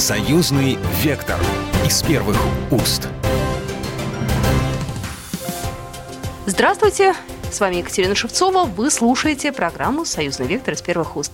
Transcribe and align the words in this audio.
Союзный 0.00 0.78
вектор 1.02 1.38
из 1.86 2.02
первых 2.02 2.38
уст. 2.70 3.06
Здравствуйте, 6.46 7.14
с 7.52 7.60
вами 7.60 7.76
Екатерина 7.76 8.14
Шевцова. 8.14 8.64
Вы 8.64 8.90
слушаете 8.90 9.52
программу 9.52 10.06
«Союзный 10.06 10.46
вектор» 10.46 10.72
из 10.72 10.80
первых 10.80 11.18
уст. 11.18 11.32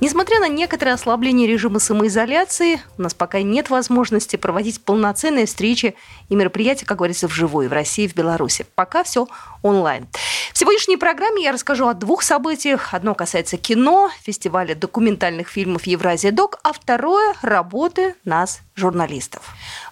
Несмотря 0.00 0.40
на 0.40 0.48
некоторое 0.48 0.92
ослабление 0.92 1.46
режима 1.46 1.78
самоизоляции, 1.78 2.80
у 2.96 3.02
нас 3.02 3.12
пока 3.12 3.42
нет 3.42 3.68
возможности 3.68 4.36
проводить 4.36 4.80
полноценные 4.80 5.44
встречи 5.44 5.94
и 6.30 6.34
мероприятия, 6.34 6.86
как 6.86 6.98
говорится, 6.98 7.28
вживую 7.28 7.68
в 7.68 7.72
России 7.72 8.04
и 8.04 8.08
в 8.08 8.14
Беларуси. 8.14 8.64
Пока 8.74 9.04
все 9.04 9.28
онлайн. 9.62 10.08
В 10.54 10.58
сегодняшней 10.58 10.96
программе 10.96 11.42
я 11.44 11.52
расскажу 11.52 11.86
о 11.86 11.92
двух 11.92 12.22
событиях. 12.22 12.94
Одно 12.94 13.14
касается 13.14 13.58
кино, 13.58 14.10
фестиваля 14.22 14.74
документальных 14.74 15.48
фильмов 15.48 15.86
«Евразия 15.86 16.32
Док», 16.32 16.58
а 16.62 16.72
второе– 16.72 17.34
работы 17.42 18.14
нас, 18.24 18.60
журналистов. 18.74 19.42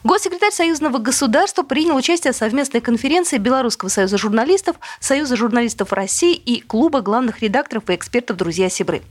Госсекретарь 0.05 0.52
Союзного 0.52 0.98
государства 0.98 1.65
принял 1.65 1.97
участие 1.97 2.33
в 2.33 2.37
совместной 2.37 2.80
конференции 2.80 3.37
Белорусского 3.37 3.88
союза 3.88 4.16
журналистов, 4.16 4.77
Союза 5.01 5.34
журналистов 5.34 5.93
России 5.93 6.34
и 6.34 6.61
Клуба 6.61 7.01
главных 7.01 7.41
редакторов 7.43 7.91
и 7.91 7.97
экспертов 7.97 8.37
«Друзья 8.37 8.69
Сибры». 8.69 9.02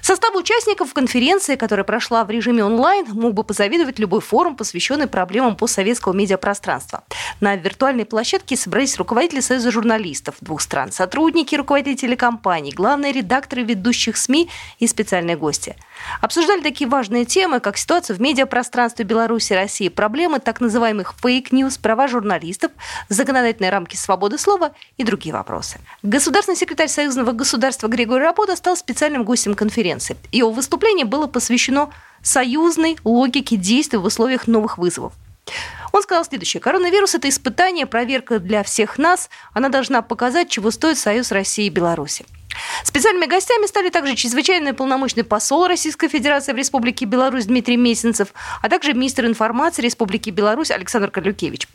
Состав 0.00 0.36
участников 0.36 0.94
конференции, 0.94 1.56
которая 1.56 1.82
прошла 1.82 2.24
в 2.24 2.30
режиме 2.30 2.64
онлайн, 2.64 3.04
мог 3.10 3.34
бы 3.34 3.42
позавидовать 3.42 3.98
любой 3.98 4.20
форум, 4.20 4.54
посвященный 4.54 5.08
проблемам 5.08 5.56
постсоветского 5.56 6.12
медиапространства. 6.12 7.02
На 7.40 7.56
виртуальной 7.56 8.04
площадке 8.04 8.56
собрались 8.56 8.96
руководители 8.96 9.40
Союза 9.40 9.72
журналистов 9.72 10.36
двух 10.40 10.60
стран, 10.60 10.92
сотрудники 10.92 11.56
руководители 11.56 11.96
телекомпаний, 12.06 12.70
главные 12.70 13.12
редакторы 13.12 13.64
ведущих 13.64 14.16
СМИ 14.16 14.48
и 14.78 14.86
специальные 14.86 15.36
гости. 15.36 15.74
Обсуждали 16.20 16.60
такие 16.60 16.88
важные 16.88 17.24
темы, 17.24 17.60
как 17.60 17.76
ситуация 17.76 18.16
в 18.16 18.20
медиапространстве 18.20 19.04
Беларуси 19.04 19.52
и 19.52 19.56
России, 19.56 19.88
проблемы 19.88 20.40
так 20.40 20.60
называемых 20.60 21.14
fake 21.22 21.47
news, 21.47 21.78
права 21.78 22.08
журналистов, 22.08 22.72
законодательные 23.08 23.70
рамки 23.70 23.96
свободы 23.96 24.38
слова 24.38 24.72
и 24.96 25.04
другие 25.04 25.32
вопросы. 25.32 25.78
Государственный 26.02 26.56
секретарь 26.56 26.88
Союзного 26.88 27.32
государства 27.32 27.88
Григорий 27.88 28.24
Рапота 28.24 28.56
стал 28.56 28.76
специальным 28.76 29.24
гостем 29.24 29.54
конференции. 29.54 30.16
Его 30.32 30.50
выступление 30.50 31.04
было 31.04 31.26
посвящено 31.26 31.90
союзной 32.22 32.98
логике 33.04 33.56
действий 33.56 33.98
в 33.98 34.04
условиях 34.04 34.46
новых 34.46 34.78
вызовов. 34.78 35.12
Он 35.92 36.02
сказал 36.02 36.24
следующее. 36.24 36.60
Коронавирус– 36.60 37.14
это 37.16 37.28
испытание, 37.28 37.86
проверка 37.86 38.38
для 38.38 38.62
всех 38.62 38.98
нас. 38.98 39.30
Она 39.54 39.68
должна 39.68 40.02
показать, 40.02 40.50
чего 40.50 40.70
стоит 40.70 40.98
союз 40.98 41.32
России 41.32 41.66
и 41.66 41.70
Беларуси. 41.70 42.26
Специальными 42.84 43.26
гостями 43.26 43.66
стали 43.66 43.90
также 43.90 44.14
чрезвычайный 44.14 44.72
полномочный 44.72 45.24
посол 45.24 45.66
Российской 45.66 46.08
Федерации 46.08 46.52
в 46.52 46.56
Республике 46.56 47.04
Беларусь 47.04 47.46
Дмитрий 47.46 47.76
Месенцев, 47.76 48.28
а 48.62 48.68
также 48.68 48.94
министр 48.94 49.26
информации 49.26 49.82
Республики 49.82 50.30
Беларусь 50.30 50.70
Александр 50.70 51.10
Карлюкевич. 51.10 51.68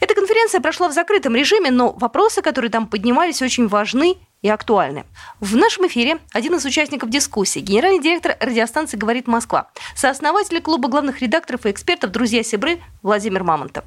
Эта 0.00 0.14
конференция 0.14 0.60
прошла 0.60 0.88
в 0.88 0.92
закрытом 0.92 1.36
режиме, 1.36 1.70
но 1.70 1.92
вопросы, 1.92 2.42
которые 2.42 2.70
там 2.70 2.86
поднимались, 2.86 3.42
очень 3.42 3.68
важны 3.68 4.16
и 4.42 4.48
актуальны. 4.48 5.04
В 5.40 5.56
нашем 5.56 5.86
эфире 5.86 6.18
один 6.32 6.54
из 6.54 6.64
участников 6.64 7.10
дискуссии, 7.10 7.60
генеральный 7.60 8.00
директор 8.00 8.36
радиостанции 8.40 8.96
«Говорит 8.96 9.26
Москва», 9.26 9.70
сооснователь 9.94 10.60
клуба 10.62 10.88
главных 10.88 11.20
редакторов 11.20 11.66
и 11.66 11.70
экспертов 11.70 12.10
«Друзья 12.10 12.42
Сибры» 12.42 12.80
Владимир 13.02 13.44
Мамонтов. 13.44 13.84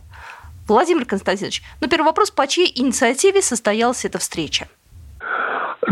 Владимир 0.68 1.06
Константинович, 1.06 1.64
ну 1.82 1.88
первый 1.88 2.06
вопрос, 2.06 2.32
по 2.32 2.48
чьей 2.48 2.72
инициативе 2.74 3.42
состоялась 3.42 4.06
эта 4.06 4.20
встреча? 4.20 4.68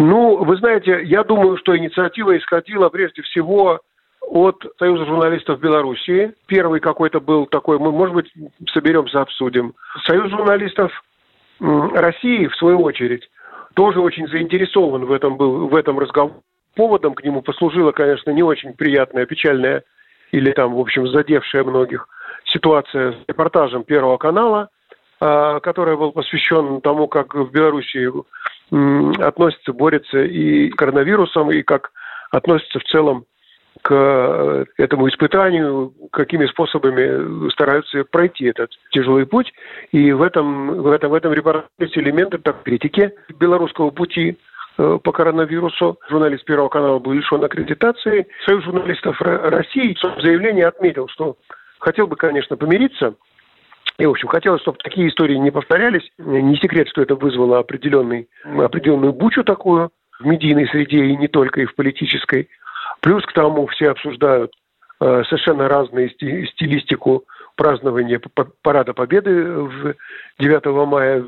Ну, 0.02 0.44
вы 0.44 0.58
знаете, 0.58 1.02
я 1.04 1.24
думаю, 1.24 1.58
что 1.58 1.78
инициатива 1.78 2.36
исходила 2.36 2.90
прежде 2.90 3.22
всего 3.22 3.82
от 4.20 4.66
Союза 4.80 5.06
журналистов 5.06 5.60
Белоруссии. 5.60 6.34
Первый 6.48 6.80
какой-то 6.80 7.20
был 7.20 7.46
такой, 7.46 7.78
мы, 7.78 7.92
может 7.92 8.16
быть, 8.16 8.34
соберемся, 8.74 9.22
обсудим. 9.22 9.76
Союз 10.08 10.32
журналистов 10.32 10.92
России, 11.60 12.48
в 12.48 12.56
свою 12.56 12.82
очередь, 12.82 13.30
тоже 13.76 14.02
очень 14.02 14.28
заинтересован 14.28 15.06
в 15.06 15.11
этом, 15.11 15.38
был, 15.38 15.67
в 15.67 15.76
этом 15.76 16.00
разговоре. 16.00 16.34
Поводом 16.73 17.14
к 17.14 17.23
нему 17.23 17.44
послужила, 17.44 17.92
конечно, 17.92 18.32
не 18.32 18.42
очень 18.42 18.73
приятная, 18.73 19.28
печальная 19.28 19.84
или 20.32 20.52
там, 20.52 20.73
в 20.73 20.80
общем, 20.80 21.08
задевшая 21.10 21.64
многих 21.64 22.08
ситуация 22.45 23.11
с 23.11 23.16
репортажем 23.28 23.84
Первого 23.84 24.17
канала, 24.17 24.70
а, 25.20 25.60
который 25.60 25.95
был 25.95 26.11
посвящен 26.11 26.82
тому, 26.82 27.08
как 27.08 27.36
в 27.36 27.52
Беларуси 27.52 28.10
относится, 28.71 29.73
борется 29.73 30.23
и 30.23 30.71
с 30.71 30.76
коронавирусом, 30.76 31.52
и 31.52 31.61
как 31.61 31.92
относится 32.32 32.80
в 32.80 32.83
целом 32.86 33.26
к 33.82 33.93
э, 33.93 34.65
этому 34.77 35.08
испытанию, 35.09 35.93
какими 36.11 36.45
способами 36.45 37.49
стараются 37.52 38.04
пройти 38.04 38.45
этот 38.45 38.71
тяжелый 38.92 39.26
путь. 39.26 39.52
И 39.92 40.11
в 40.11 40.21
этом, 40.21 40.81
в 40.81 40.87
этом, 40.87 41.11
в 41.11 41.14
этом 41.14 41.33
репортаже 41.33 41.67
есть 41.80 41.98
элементы 41.98 42.37
так, 42.37 42.64
критики 42.64 43.11
белорусского 43.39 43.89
пути 43.92 44.37
э, 44.77 44.99
по 45.04 45.11
коронавирусу. 45.11 45.99
Журналист 46.10 46.45
Первого 46.45 46.70
канала 46.70 46.99
был 46.99 47.14
лишен 47.14 47.43
аккредитации. 47.43 48.27
Союз 48.45 48.64
журналистов 48.64 49.20
России 49.21 49.95
в 49.95 50.21
заявлении 50.21 50.64
отметил, 50.64 51.08
что 51.08 51.37
хотел 51.80 52.08
бы, 52.08 52.15
конечно, 52.15 52.58
помириться 52.58 53.15
и, 54.02 54.06
в 54.08 54.10
общем, 54.10 54.30
хотелось, 54.30 54.62
чтобы 54.62 54.80
такие 54.80 55.08
истории 55.10 55.36
не 55.36 55.52
повторялись. 55.52 56.10
Не 56.17 56.56
секрет, 56.56 56.89
что 56.89 57.04
это 57.04 57.14
вызвало 57.14 57.60
определенный, 57.60 58.28
определенную 58.44 59.14
бучу 59.14 59.44
такую 59.44 59.92
в 60.20 60.26
медийной 60.26 60.67
среде 60.70 61.06
и 61.06 61.16
не 61.16 61.28
только, 61.28 61.62
и 61.62 61.66
в 61.66 61.76
политической. 61.76 62.50
Плюс 63.02 63.23
к 63.23 63.34
тому 63.34 63.67
все 63.67 63.92
обсуждают 63.92 64.54
э, 65.02 65.23
совершенно 65.26 65.67
разные 65.67 66.10
стилистику 66.10 67.26
празднования 67.56 68.20
Парада 68.64 68.94
Победы 68.94 69.44
в 69.44 69.94
9 70.40 70.66
мая 70.88 71.23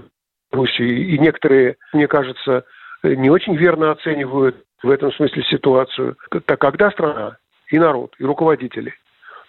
в 0.52 0.56
Руси. 0.56 1.14
И 1.14 1.20
некоторые, 1.20 1.76
мне 1.94 2.08
кажется, 2.08 2.66
не 3.04 3.30
очень 3.30 3.56
верно 3.56 3.92
оценивают 3.92 4.56
в 4.82 4.90
этом 4.90 5.14
смысле 5.14 5.44
ситуацию. 5.44 6.18
Так 6.46 6.60
когда 6.60 6.90
страна 6.90 7.38
и 7.68 7.78
народ, 7.78 8.16
и 8.18 8.24
руководители 8.24 8.96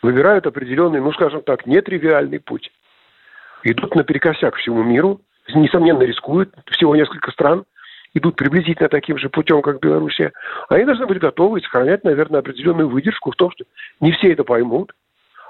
выбирают 0.02 0.46
определенный, 0.46 1.00
ну, 1.00 1.10
скажем 1.14 1.40
так, 1.40 1.64
нетривиальный 1.64 2.38
путь, 2.38 2.70
идут 3.64 3.94
наперекосяк 3.94 4.56
всему 4.56 4.82
миру, 4.82 5.20
несомненно 5.54 6.02
рискуют, 6.02 6.54
всего 6.70 6.94
несколько 6.94 7.30
стран 7.32 7.64
идут 8.14 8.36
приблизительно 8.36 8.88
таким 8.88 9.18
же 9.18 9.28
путем, 9.28 9.60
как 9.60 9.80
Белоруссия, 9.80 10.32
они 10.68 10.84
должны 10.84 11.06
быть 11.06 11.18
готовы 11.18 11.58
и 11.58 11.62
сохранять, 11.62 12.04
наверное, 12.04 12.40
определенную 12.40 12.88
выдержку 12.88 13.32
в 13.32 13.36
том, 13.36 13.50
что 13.50 13.64
не 14.00 14.12
все 14.12 14.32
это 14.32 14.44
поймут, 14.44 14.92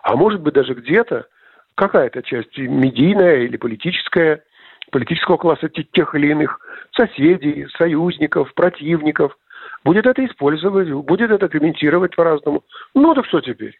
а 0.03 0.17
может 0.17 0.41
быть 0.41 0.55
даже 0.55 0.75
где-то 0.75 1.27
какая-то 1.75 2.23
часть 2.23 2.57
медийная 2.57 3.43
или 3.43 3.57
политическая, 3.57 4.43
политического 4.91 5.37
класса 5.37 5.69
тех 5.69 6.15
или 6.15 6.29
иных 6.29 6.59
соседей, 6.97 7.67
союзников, 7.77 8.55
противников, 8.55 9.37
будет 9.85 10.07
это 10.07 10.25
использовать, 10.25 10.91
будет 10.91 11.31
это 11.31 11.49
комментировать 11.49 12.17
по-разному. 12.17 12.63
Ну, 12.95 13.15
так 13.15 13.27
что 13.27 13.41
теперь? 13.41 13.79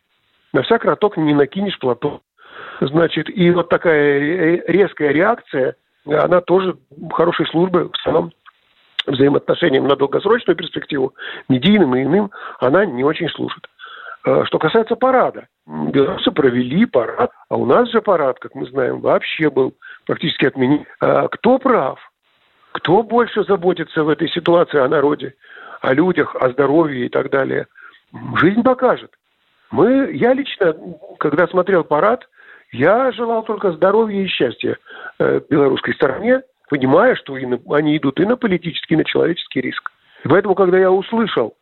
На 0.53 0.63
всяк 0.63 0.85
роток 0.85 1.17
не 1.17 1.35
накинешь 1.35 1.79
платок. 1.79 2.23
Значит, 2.81 3.29
и 3.31 3.51
вот 3.51 3.69
такая 3.69 4.63
резкая 4.67 5.11
реакция, 5.13 5.77
она 6.07 6.41
тоже 6.41 6.77
хорошей 7.13 7.47
службы 7.47 7.89
в 7.89 7.95
основном 7.99 8.33
взаимоотношениям 9.07 9.87
на 9.87 9.97
долгосрочную 9.97 10.57
перспективу, 10.57 11.15
медийным 11.49 11.95
и 11.95 12.03
иным, 12.03 12.31
она 12.61 12.85
не 12.85 13.05
очень 13.05 13.29
служит. 13.29 13.67
А 14.25 14.45
что 14.47 14.59
касается 14.59 14.97
парада. 14.97 15.47
Белорусы 15.67 16.31
провели 16.31 16.87
парад, 16.87 17.31
а 17.49 17.57
у 17.57 17.67
нас 17.67 17.91
же 17.91 18.01
парад, 18.01 18.39
как 18.39 18.55
мы 18.55 18.67
знаем, 18.67 19.01
вообще 19.01 19.51
был 19.51 19.75
практически 20.07 20.47
отменен. 20.47 20.85
А 21.01 21.29
кто 21.29 21.59
прав? 21.59 21.99
Кто 22.73 23.03
больше 23.03 23.45
заботится 23.45 24.03
в 24.03 24.09
этой 24.09 24.29
ситуации 24.29 24.79
о 24.79 24.89
народе, 24.89 25.35
о 25.81 25.93
людях, 25.93 26.35
о 26.37 26.51
здоровье 26.51 27.07
и 27.07 27.09
так 27.09 27.31
далее? 27.31 27.67
Жизнь 28.37 28.63
покажет. 28.63 29.13
Мы, 29.71 30.13
я 30.13 30.33
лично, 30.33 30.75
когда 31.19 31.47
смотрел 31.47 31.85
парад, 31.85 32.27
я 32.75 33.13
желал 33.13 33.45
только 33.45 33.73
здоровья 33.73 34.23
и 34.23 34.27
счастья 34.27 34.77
э, 35.21 35.41
белорусской 35.49 35.95
стороне, 35.95 36.43
понимая, 36.69 37.15
что 37.15 37.35
они 37.35 37.97
идут 37.97 38.19
и 38.19 38.27
на 38.27 38.37
политический, 38.37 38.95
и 38.95 38.97
на 38.97 39.05
человеческий 39.05 39.61
риск. 39.61 39.91
И 40.25 40.29
поэтому, 40.29 40.57
когда 40.57 40.79
я 40.79 40.91
услышал, 40.91 41.55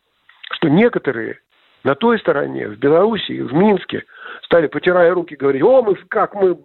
что 0.52 0.68
некоторые 0.68 1.38
на 1.84 1.94
той 1.94 2.18
стороне, 2.18 2.68
в 2.68 2.78
Белоруссии, 2.78 3.42
в 3.42 3.52
Минске, 3.52 4.04
стали, 4.44 4.68
потирая 4.68 5.12
руки, 5.12 5.36
говорить, 5.36 5.62
о, 5.62 5.82
мы 5.82 5.96
как 6.08 6.34
мы 6.34 6.56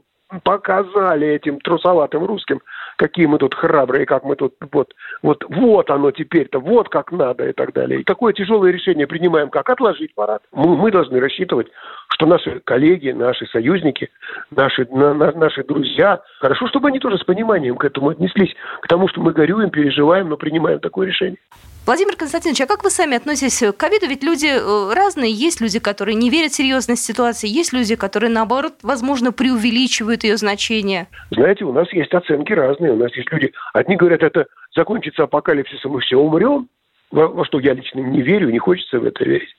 показали 0.43 1.27
этим 1.27 1.59
трусоватым 1.59 2.25
русским, 2.25 2.61
какие 2.97 3.25
мы 3.25 3.37
тут 3.37 3.53
храбрые, 3.53 4.05
как 4.05 4.23
мы 4.23 4.35
тут, 4.35 4.55
вот, 4.71 4.93
вот, 5.21 5.43
вот 5.47 5.89
оно 5.89 6.11
теперь-то, 6.11 6.59
вот 6.59 6.89
как 6.89 7.11
надо 7.11 7.49
и 7.49 7.53
так 7.53 7.73
далее. 7.73 8.01
И 8.01 8.03
такое 8.03 8.33
тяжелое 8.33 8.71
решение 8.71 9.07
принимаем, 9.07 9.49
как 9.49 9.69
отложить 9.69 10.13
парад. 10.15 10.43
Мы, 10.51 10.75
мы 10.75 10.91
должны 10.91 11.19
рассчитывать, 11.19 11.67
что 12.09 12.25
наши 12.25 12.59
коллеги, 12.61 13.11
наши 13.11 13.45
союзники, 13.47 14.09
наши, 14.51 14.87
на, 14.91 15.13
на, 15.13 15.31
наши 15.33 15.63
друзья, 15.63 16.21
хорошо, 16.39 16.67
чтобы 16.67 16.87
они 16.87 16.99
тоже 16.99 17.17
с 17.17 17.23
пониманием 17.23 17.75
к 17.75 17.85
этому 17.85 18.09
отнеслись, 18.09 18.53
к 18.81 18.87
тому, 18.87 19.07
что 19.07 19.21
мы 19.21 19.33
горюем, 19.33 19.69
переживаем, 19.69 20.29
но 20.29 20.37
принимаем 20.37 20.79
такое 20.79 21.07
решение. 21.07 21.37
Владимир 21.85 22.17
Константинович, 22.17 22.61
а 22.61 22.67
как 22.67 22.83
вы 22.83 22.89
сами 22.89 23.15
относитесь 23.15 23.59
к 23.59 23.77
ковиду? 23.77 24.07
Ведь 24.07 24.21
люди 24.21 24.47
э, 24.47 24.93
разные. 24.93 25.31
Есть 25.31 25.61
люди, 25.61 25.79
которые 25.79 26.15
не 26.15 26.29
верят 26.29 26.51
в 26.51 26.55
серьезность 26.55 27.05
ситуации, 27.05 27.47
есть 27.47 27.71
люди, 27.71 27.95
которые, 27.95 28.29
наоборот, 28.29 28.73
возможно, 28.83 29.31
преувеличивают 29.31 30.25
ее 30.25 30.35
значение. 30.35 31.07
Знаете, 31.31 31.63
у 31.63 31.71
нас 31.71 31.87
есть 31.93 32.13
оценки 32.13 32.51
разные. 32.51 32.91
У 32.91 32.97
нас 32.97 33.15
есть 33.15 33.31
люди, 33.31 33.53
одни 33.73 33.95
говорят, 33.95 34.21
это 34.21 34.47
закончится 34.75 35.23
апокалипсисом, 35.23 35.93
мы 35.93 36.01
все 36.01 36.17
умрем. 36.17 36.67
Во, 37.11 37.27
во 37.27 37.45
что 37.45 37.59
я 37.59 37.73
лично 37.73 37.99
не 37.99 38.21
верю, 38.21 38.49
не 38.49 38.59
хочется 38.59 38.99
в 38.99 39.05
это 39.05 39.23
верить. 39.23 39.55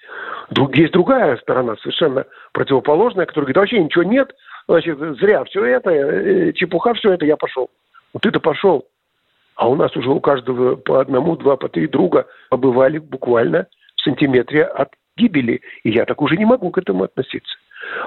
Друг, 0.50 0.76
есть 0.76 0.92
другая 0.92 1.36
сторона, 1.38 1.76
совершенно 1.76 2.26
противоположная, 2.52 3.26
которая 3.26 3.46
говорит, 3.46 3.56
вообще 3.56 3.82
ничего 3.82 4.04
нет, 4.04 4.34
значит, 4.68 4.98
зря 5.18 5.44
все 5.44 5.64
это, 5.64 5.90
э, 5.90 6.52
чепуха 6.52 6.94
все 6.94 7.12
это, 7.12 7.24
я 7.24 7.36
пошел. 7.36 7.70
Вот 8.12 8.22
ты-то 8.22 8.40
пошел. 8.40 8.86
А 9.56 9.68
у 9.68 9.74
нас 9.74 9.94
уже 9.96 10.10
у 10.10 10.20
каждого 10.20 10.76
по 10.76 11.00
одному, 11.00 11.36
два, 11.36 11.56
по 11.56 11.68
три 11.68 11.88
друга 11.88 12.26
побывали 12.48 12.98
буквально 12.98 13.66
в 13.96 14.02
сантиметре 14.02 14.64
от 14.64 14.90
гибели. 15.16 15.62
И 15.82 15.90
я 15.90 16.04
так 16.04 16.22
уже 16.22 16.36
не 16.36 16.44
могу 16.44 16.70
к 16.70 16.78
этому 16.78 17.04
относиться. 17.04 17.56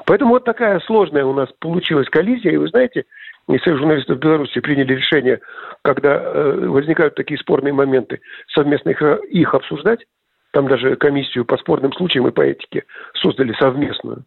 Поэтому 0.05 0.31
вот 0.31 0.45
такая 0.45 0.79
сложная 0.81 1.25
у 1.25 1.33
нас 1.33 1.49
получилась 1.59 2.07
коллизия. 2.09 2.53
И 2.53 2.57
вы 2.57 2.67
знаете, 2.69 3.05
и 3.53 3.59
Союз 3.59 3.79
журналистов 3.79 4.19
Беларуси 4.19 4.59
приняли 4.59 4.93
решение, 4.93 5.39
когда 5.83 6.15
э, 6.15 6.67
возникают 6.67 7.15
такие 7.15 7.39
спорные 7.39 7.73
моменты, 7.73 8.21
совместно 8.53 8.89
их, 8.89 9.01
их 9.29 9.53
обсуждать. 9.53 10.05
Там 10.51 10.67
даже 10.67 10.95
комиссию 10.95 11.45
по 11.45 11.57
спорным 11.57 11.93
случаям 11.93 12.27
и 12.27 12.31
по 12.31 12.41
этике 12.41 12.83
создали 13.13 13.53
совместную. 13.53 14.23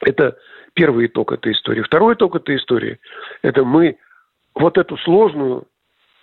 Это 0.00 0.36
первый 0.74 1.06
итог 1.06 1.32
этой 1.32 1.52
истории. 1.52 1.82
Второй 1.82 2.14
итог 2.14 2.36
этой 2.36 2.56
истории– 2.56 2.98
это 3.42 3.64
мы 3.64 3.98
вот 4.54 4.78
эту 4.78 4.96
сложную 4.98 5.66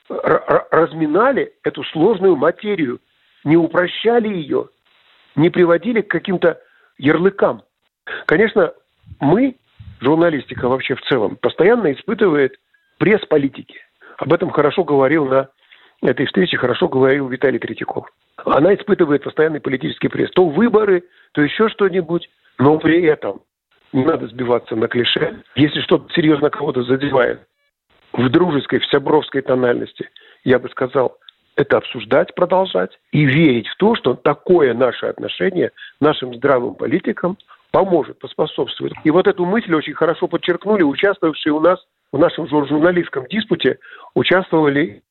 разминали 0.09 1.53
эту 1.63 1.83
сложную 1.83 2.35
материю, 2.35 2.99
не 3.44 3.57
упрощали 3.57 4.29
ее, 4.29 4.69
не 5.35 5.49
приводили 5.49 6.01
к 6.01 6.09
каким-то 6.09 6.59
ярлыкам. 6.97 7.63
Конечно, 8.25 8.73
мы, 9.19 9.57
журналистика 9.99 10.67
вообще 10.67 10.95
в 10.95 11.01
целом, 11.01 11.35
постоянно 11.35 11.91
испытывает 11.91 12.57
пресс 12.97 13.25
политики. 13.25 13.75
Об 14.17 14.33
этом 14.33 14.49
хорошо 14.49 14.83
говорил 14.83 15.25
на 15.25 15.49
этой 16.01 16.25
встрече, 16.25 16.57
хорошо 16.57 16.88
говорил 16.88 17.27
Виталий 17.27 17.59
Третьяков. 17.59 18.07
Она 18.45 18.73
испытывает 18.75 19.23
постоянный 19.23 19.59
политический 19.59 20.07
пресс. 20.07 20.29
То 20.31 20.47
выборы, 20.47 21.03
то 21.33 21.41
еще 21.41 21.69
что-нибудь, 21.69 22.29
но 22.59 22.77
при 22.77 23.03
этом 23.03 23.41
не 23.94 24.03
надо 24.03 24.27
сбиваться 24.27 24.75
на 24.75 24.88
клише. 24.88 25.41
Если 25.55 25.81
что-то 25.81 26.11
серьезно 26.13 26.49
кого-то 26.49 26.83
задевает, 26.83 27.41
в 28.13 28.29
дружеской, 28.29 28.79
в 28.79 28.85
сябровской 28.88 29.41
тональности, 29.41 30.09
я 30.44 30.59
бы 30.59 30.69
сказал, 30.69 31.17
это 31.55 31.77
обсуждать, 31.77 32.33
продолжать 32.35 32.97
и 33.11 33.25
верить 33.25 33.67
в 33.67 33.77
то, 33.77 33.95
что 33.95 34.13
такое 34.13 34.73
наше 34.73 35.07
отношение 35.07 35.71
нашим 35.99 36.35
здравым 36.35 36.75
политикам 36.75 37.38
поможет, 37.77 38.18
поспособствует. 38.18 38.94
И 39.03 39.12
вот 39.12 39.27
эту 39.27 39.45
мысль 39.45 39.75
очень 39.75 39.94
хорошо 39.94 40.27
подчеркнули 40.27 40.81
участвовавшие 40.81 41.53
у 41.53 41.59
нас 41.59 41.79
в 42.12 42.18
нашем 42.18 42.47
журналистском 42.47 43.27
диспуте, 43.27 43.77
участвовали 44.15 45.03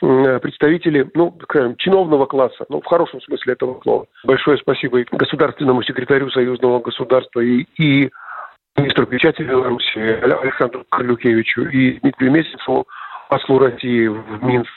представители, 0.00 1.10
ну, 1.14 1.36
скажем, 1.42 1.74
чиновного 1.76 2.26
класса, 2.26 2.66
ну, 2.68 2.80
в 2.80 2.84
хорошем 2.84 3.20
смысле 3.22 3.54
этого 3.54 3.80
слова. 3.82 4.06
Большое 4.22 4.58
спасибо 4.58 5.00
и 5.00 5.06
государственному 5.10 5.82
секретарю 5.82 6.30
союзного 6.30 6.78
государства 6.78 7.40
и, 7.40 7.66
и 7.78 8.10
министру 8.76 9.06
печати 9.06 9.42
Беларуси 9.42 9.98
Александру 9.98 10.84
Карлюкевичу 10.88 11.62
и 11.62 11.98
Дмитрию 11.98 12.30
Месяцеву, 12.30 12.86
послу 13.28 13.58
России 13.58 14.06
в 14.06 14.42
Минск, 14.42 14.70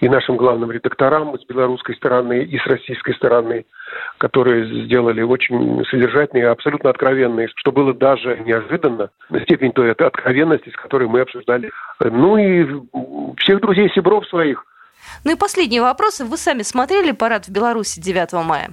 и 0.00 0.08
нашим 0.08 0.36
главным 0.36 0.70
редакторам 0.70 1.38
с 1.38 1.44
белорусской 1.46 1.94
стороны 1.96 2.42
и 2.42 2.58
с 2.58 2.66
российской 2.66 3.14
стороны, 3.14 3.64
которые 4.18 4.84
сделали 4.84 5.22
очень 5.22 5.84
содержательные, 5.86 6.48
абсолютно 6.48 6.90
откровенные, 6.90 7.48
что 7.56 7.72
было 7.72 7.94
даже 7.94 8.38
неожиданно, 8.40 9.10
степень 9.44 9.72
той 9.72 9.92
откровенности, 9.92 10.70
с 10.70 10.76
которой 10.76 11.08
мы 11.08 11.20
обсуждали. 11.20 11.70
Ну 12.00 12.36
и 12.36 12.66
всех 13.38 13.60
друзей 13.60 13.90
Сибров 13.94 14.26
своих. 14.26 14.64
Ну 15.24 15.32
и 15.32 15.36
последний 15.36 15.80
вопрос. 15.80 16.20
Вы 16.20 16.36
сами 16.36 16.62
смотрели 16.62 17.12
парад 17.12 17.46
в 17.46 17.52
Беларуси 17.52 18.00
9 18.00 18.32
мая? 18.44 18.70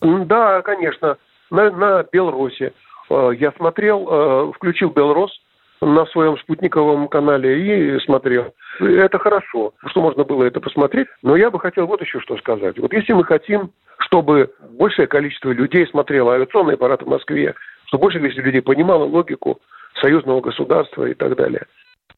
Да, 0.00 0.62
конечно, 0.62 1.16
на, 1.50 1.70
на 1.70 2.04
Беларуси. 2.12 2.72
Э, 3.08 3.30
я 3.38 3.52
смотрел, 3.52 4.06
э, 4.08 4.52
включил 4.52 4.90
Белрос 4.90 5.32
на 5.80 6.06
своем 6.06 6.38
спутниковом 6.38 7.08
канале 7.08 7.96
и 7.96 8.00
смотрел. 8.00 8.54
Это 8.80 9.18
хорошо, 9.18 9.74
что 9.86 10.00
можно 10.00 10.24
было 10.24 10.44
это 10.44 10.60
посмотреть. 10.60 11.08
Но 11.22 11.36
я 11.36 11.50
бы 11.50 11.60
хотел 11.60 11.86
вот 11.86 12.00
еще 12.00 12.20
что 12.20 12.36
сказать. 12.38 12.78
Вот 12.78 12.92
если 12.92 13.12
мы 13.12 13.24
хотим, 13.24 13.70
чтобы 13.98 14.52
большее 14.70 15.06
количество 15.06 15.50
людей 15.50 15.86
смотрело 15.86 16.34
авиационный 16.34 16.74
аппарат 16.74 17.02
в 17.02 17.08
Москве, 17.08 17.54
чтобы 17.86 18.02
большее 18.02 18.20
количество 18.20 18.46
людей 18.46 18.62
понимало 18.62 19.04
логику 19.04 19.60
союзного 20.00 20.40
государства 20.40 21.04
и 21.04 21.14
так 21.14 21.36
далее, 21.36 21.66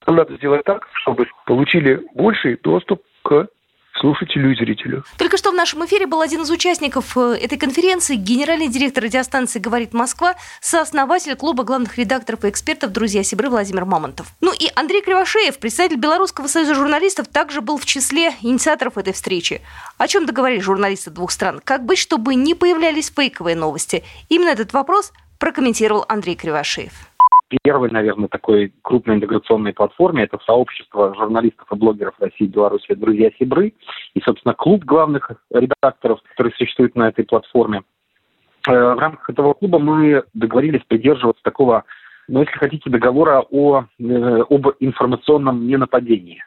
надо 0.07 0.35
сделать 0.37 0.65
так, 0.65 0.89
чтобы 0.95 1.27
получили 1.47 2.01
больший 2.15 2.57
доступ 2.63 3.03
к 3.23 3.49
слушателю 3.99 4.53
и 4.53 4.57
зрителю. 4.57 5.05
Только 5.17 5.37
что 5.37 5.51
в 5.51 5.55
нашем 5.55 5.85
эфире 5.87 6.07
был 6.07 6.21
один 6.21 6.43
из 6.43 6.51
участников 6.51 7.17
э, 7.17 7.39
этой 7.41 7.59
конференции, 7.59 8.17
генеральный 8.17 8.69
директор 8.69 9.05
радиостанции 9.05 9.59
«Говорит 9.59 9.93
Москва», 9.93 10.35
сооснователь 10.61 11.37
клуба 11.37 11.65
главных 11.65 11.99
редакторов 11.99 12.45
и 12.45 12.49
экспертов 12.49 12.93
«Друзья 12.93 13.23
Сибры» 13.23 13.51
Владимир 13.51 13.85
Мамонтов. 13.85 14.27
Ну 14.41 14.53
и 14.53 14.71
Андрей 14.75 15.03
Кривошеев, 15.03 15.59
представитель 15.59 15.99
Белорусского 15.99 16.47
союза 16.47 16.75
журналистов, 16.75 17.29
также 17.29 17.61
был 17.61 17.79
в 17.79 17.87
числе 17.87 18.35
инициаторов 18.43 18.99
этой 18.99 19.13
встречи. 19.13 19.61
О 19.97 20.07
чем 20.07 20.27
договорились 20.27 20.65
журналисты 20.65 21.11
двух 21.11 21.31
стран? 21.31 21.61
Как 21.65 21.85
быть, 21.85 21.99
чтобы 21.99 22.35
не 22.35 22.55
появлялись 22.55 23.13
фейковые 23.15 23.57
новости? 23.57 24.05
Именно 24.29 24.51
этот 24.51 24.73
вопрос 24.73 25.13
прокомментировал 25.39 26.05
Андрей 26.09 26.37
Кривошеев 26.37 27.08
первой, 27.63 27.91
наверное, 27.91 28.29
такой 28.29 28.73
крупной 28.83 29.17
интеграционной 29.17 29.73
платформе. 29.73 30.25
Это 30.25 30.39
сообщество 30.45 31.15
журналистов 31.15 31.67
и 31.73 31.77
блогеров 31.77 32.15
России 32.19 32.45
и 32.45 32.49
Беларуси 32.49 32.95
«Друзья 32.95 33.31
Сибры». 33.39 33.75
И, 34.15 34.21
собственно, 34.21 34.55
клуб 34.55 34.85
главных 34.85 35.31
редакторов, 35.51 36.21
который 36.31 36.53
существует 36.53 36.95
на 36.95 37.09
этой 37.09 37.25
платформе. 37.25 37.83
Э, 38.69 38.95
в 38.95 38.99
рамках 38.99 39.31
этого 39.31 39.55
клуба 39.55 39.79
мы 39.79 40.25
договорились 40.35 40.83
придерживаться 40.87 41.43
такого, 41.43 41.85
ну, 42.29 42.41
если 42.41 42.53
хотите, 42.53 42.91
договора 42.91 43.45
о, 43.51 43.85
э, 43.99 44.43
об 44.49 44.69
информационном 44.81 45.67
ненападении. 45.67 46.43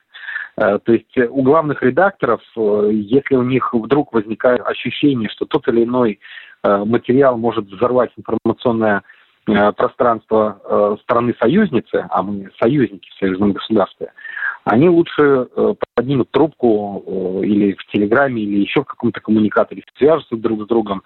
Э, 0.58 0.78
то 0.84 0.94
есть 0.94 1.18
у 1.18 1.42
главных 1.42 1.82
редакторов, 1.82 2.42
если 2.56 3.36
у 3.36 3.44
них 3.44 3.74
вдруг 3.74 4.14
возникает 4.14 4.62
ощущение, 4.62 5.30
что 5.30 5.46
тот 5.46 5.68
или 5.68 5.84
иной 5.84 6.20
материал 6.64 7.40
может 7.40 7.66
взорвать 7.66 8.12
информационное 8.18 9.02
пространство 9.76 10.62
э, 10.64 10.96
страны 11.04 11.36
союзницы, 11.40 12.08
а 12.10 12.22
мы 12.24 12.50
союзники 12.62 13.10
в 13.10 13.20
союзном 13.20 13.54
государстве, 13.54 14.12
они 14.64 14.90
лучше 14.90 15.48
э, 15.56 15.74
поднимут 15.96 16.30
трубку 16.32 17.42
или 17.44 17.74
в 17.74 17.86
Телеграме, 17.92 18.42
или 18.44 18.62
еще 18.62 18.82
в 18.82 18.86
каком-то 18.86 19.20
коммуникаторе, 19.20 19.84
свяжутся 19.98 20.36
друг 20.36 20.64
с 20.64 20.68
другом 20.68 21.04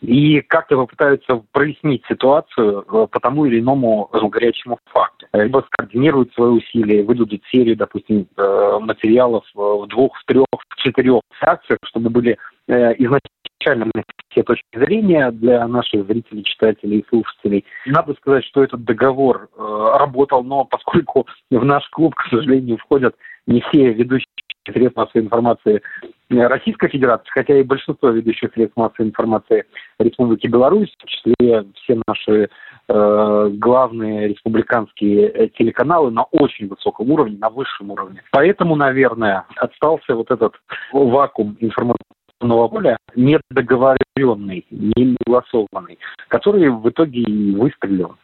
и 0.00 0.40
как-то 0.42 0.76
попытаются 0.76 1.42
прояснить 1.52 2.04
ситуацию 2.06 2.82
по 2.82 3.20
тому 3.20 3.46
или 3.46 3.60
иному 3.60 4.10
горячему 4.12 4.78
факту. 4.86 5.26
Либо 5.32 5.64
скоординируют 5.66 6.34
свои 6.34 6.50
усилия, 6.50 7.02
выдадут 7.02 7.42
серию, 7.50 7.76
допустим, 7.76 8.26
материалов 8.36 9.44
в 9.54 9.86
двух, 9.86 10.14
в 10.18 10.24
трех, 10.26 10.44
в 10.50 10.76
четырех 10.76 11.22
акциях, 11.40 11.78
чтобы 11.84 12.10
были 12.10 12.36
изначально 12.68 13.20
изначально 13.66 13.90
все 14.30 14.42
точки 14.42 14.64
зрения 14.74 15.30
для 15.30 15.66
наших 15.66 16.06
зрителей, 16.06 16.44
читателей 16.44 16.98
и 17.00 17.06
слушателей. 17.08 17.64
Надо 17.86 18.14
сказать, 18.14 18.44
что 18.44 18.62
этот 18.62 18.84
договор 18.84 19.48
э, 19.56 19.96
работал, 19.98 20.44
но 20.44 20.64
поскольку 20.64 21.26
в 21.50 21.64
наш 21.64 21.88
клуб, 21.90 22.14
к 22.14 22.28
сожалению, 22.28 22.78
входят 22.78 23.14
не 23.46 23.60
все 23.62 23.92
ведущие 23.92 24.26
средств 24.66 24.96
массовой 24.96 25.24
информации 25.24 25.80
Российской 26.28 26.88
Федерации, 26.88 27.30
хотя 27.30 27.56
и 27.56 27.62
большинство 27.62 28.10
ведущих 28.10 28.52
средств 28.52 28.76
массовой 28.76 29.08
информации 29.08 29.64
Республики 30.00 30.48
Беларусь, 30.48 30.92
в 30.98 31.06
числе 31.06 31.64
все 31.74 32.00
наши 32.08 32.48
э, 32.88 33.48
главные 33.52 34.28
республиканские 34.28 35.50
телеканалы 35.56 36.10
на 36.10 36.24
очень 36.24 36.66
высоком 36.66 37.12
уровне, 37.12 37.38
на 37.38 37.48
высшем 37.48 37.92
уровне. 37.92 38.22
Поэтому, 38.32 38.74
наверное, 38.74 39.46
остался 39.56 40.16
вот 40.16 40.32
этот 40.32 40.54
вакуум 40.92 41.56
информационного 41.60 42.15
собственного 42.46 42.68
поля, 42.68 42.98
недоговоренный, 43.14 44.66
не 44.70 45.16
согласованный, 45.24 45.98
который 46.28 46.68
в 46.70 46.88
итоге 46.88 47.20
и 47.20 47.54
выстрелил. 47.54 48.16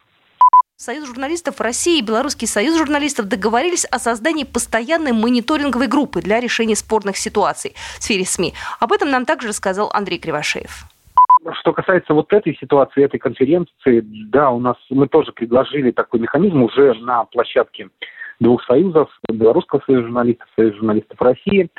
Союз 0.75 1.07
журналистов 1.07 1.61
России 1.61 1.99
и 1.99 2.05
Белорусский 2.05 2.47
союз 2.47 2.77
журналистов 2.77 3.27
договорились 3.27 3.85
о 3.85 3.99
создании 3.99 4.43
постоянной 4.43 5.13
мониторинговой 5.13 5.87
группы 5.87 6.21
для 6.21 6.39
решения 6.39 6.75
спорных 6.75 7.15
ситуаций 7.17 7.73
в 7.97 8.03
сфере 8.03 8.25
СМИ. 8.25 8.53
Об 8.79 8.91
этом 8.91 9.09
нам 9.09 9.25
также 9.25 9.49
рассказал 9.49 9.89
Андрей 9.93 10.19
Кривошеев 10.19 10.85
что 11.59 11.73
касается 11.73 12.13
вот 12.13 12.31
этой 12.31 12.55
ситуации, 12.55 13.03
этой 13.03 13.19
конференции, 13.19 14.01
да, 14.29 14.49
у 14.49 14.61
нас 14.61 14.77
мы 14.89 15.09
тоже 15.09 15.33
предложили 15.33 15.91
такой 15.91 16.21
механизм 16.21 16.63
уже 16.63 16.93
на 16.93 17.25
площадке 17.25 17.89
двух 18.39 18.63
союзов, 18.63 19.09
Белорусского 19.29 19.81
союза 19.85 20.05
журналистов, 20.05 20.47
Союза 20.55 20.77
журналистов 20.77 21.21
России. 21.21 21.69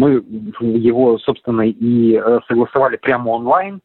Мы 0.00 0.24
его, 0.60 1.18
собственно, 1.18 1.68
и 1.68 2.14
э, 2.14 2.40
согласовали 2.48 2.96
прямо 2.96 3.28
онлайн, 3.28 3.80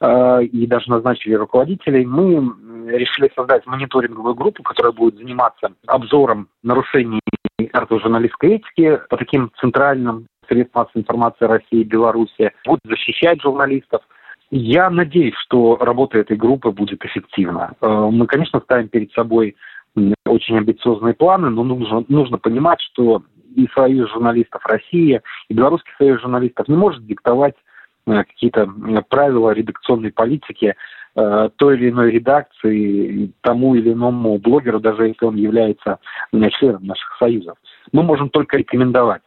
э, 0.00 0.44
и 0.44 0.66
даже 0.66 0.88
назначили 0.88 1.34
руководителей. 1.34 2.06
Мы 2.06 2.88
решили 2.90 3.30
создать 3.36 3.66
мониторинговую 3.66 4.34
группу, 4.34 4.62
которая 4.62 4.92
будет 4.92 5.16
заниматься 5.18 5.72
обзором 5.86 6.48
нарушений 6.62 7.20
карты 7.70 7.98
журналистской 8.00 8.54
этики 8.54 8.98
по 9.10 9.18
таким 9.18 9.50
центральным 9.60 10.26
средствам 10.48 10.84
массовой 10.84 11.02
информации 11.02 11.44
России 11.44 11.80
и 11.80 11.84
Беларуси, 11.84 12.52
будет 12.64 12.80
защищать 12.84 13.42
журналистов. 13.42 14.00
Я 14.50 14.88
надеюсь, 14.88 15.34
что 15.34 15.76
работа 15.76 16.16
этой 16.18 16.38
группы 16.38 16.70
будет 16.70 17.04
эффективна. 17.04 17.74
Э, 17.82 18.08
мы, 18.10 18.26
конечно, 18.26 18.60
ставим 18.60 18.88
перед 18.88 19.12
собой 19.12 19.54
очень 20.24 20.56
амбициозные 20.56 21.12
планы, 21.12 21.50
но 21.50 21.62
нужно, 21.62 22.04
нужно 22.08 22.38
понимать, 22.38 22.80
что 22.80 23.22
и 23.58 23.68
Союз 23.74 24.10
журналистов 24.12 24.64
России, 24.64 25.20
и 25.48 25.54
Белорусский 25.54 25.92
союз 25.98 26.20
журналистов 26.20 26.68
не 26.68 26.76
может 26.76 27.04
диктовать 27.04 27.56
э, 28.06 28.22
какие-то 28.24 28.70
правила 29.08 29.50
редакционной 29.50 30.12
политики 30.12 30.76
э, 31.16 31.48
той 31.56 31.76
или 31.76 31.90
иной 31.90 32.12
редакции, 32.12 33.32
тому 33.40 33.74
или 33.74 33.92
иному 33.92 34.38
блогеру, 34.38 34.78
даже 34.78 35.08
если 35.08 35.24
он 35.24 35.34
является 35.34 35.98
членом 36.32 36.84
наших 36.86 37.16
союзов. 37.18 37.58
Мы 37.90 38.04
можем 38.04 38.30
только 38.30 38.58
рекомендовать. 38.58 39.22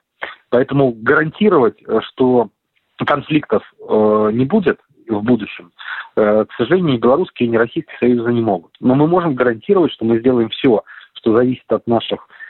Поэтому 0.50 0.94
гарантировать, 0.94 1.78
что 2.08 2.50
конфликтов 3.06 3.64
э, 3.90 4.30
не 4.34 4.46
будет 4.46 4.80
в 5.10 5.22
будущем, 5.24 5.72
э, 6.16 6.46
к 6.46 6.54
сожалению, 6.56 6.94
ни 6.94 6.98
белорусские, 6.98 7.50
ни 7.50 7.58
российские 7.58 7.98
союзы 8.00 8.32
не 8.32 8.42
могут. 8.42 8.72
Но 8.80 8.96
мы 8.96 9.08
можем 9.08 9.36
гарантировать, 9.36 9.92
что 9.92 10.06
мы 10.06 10.20
сделаем 10.20 10.50
все, 10.50 10.84
что 11.16 11.36
зависит 11.36 11.66
от 11.70 11.86
наших 11.88 12.28
э, 12.30 12.41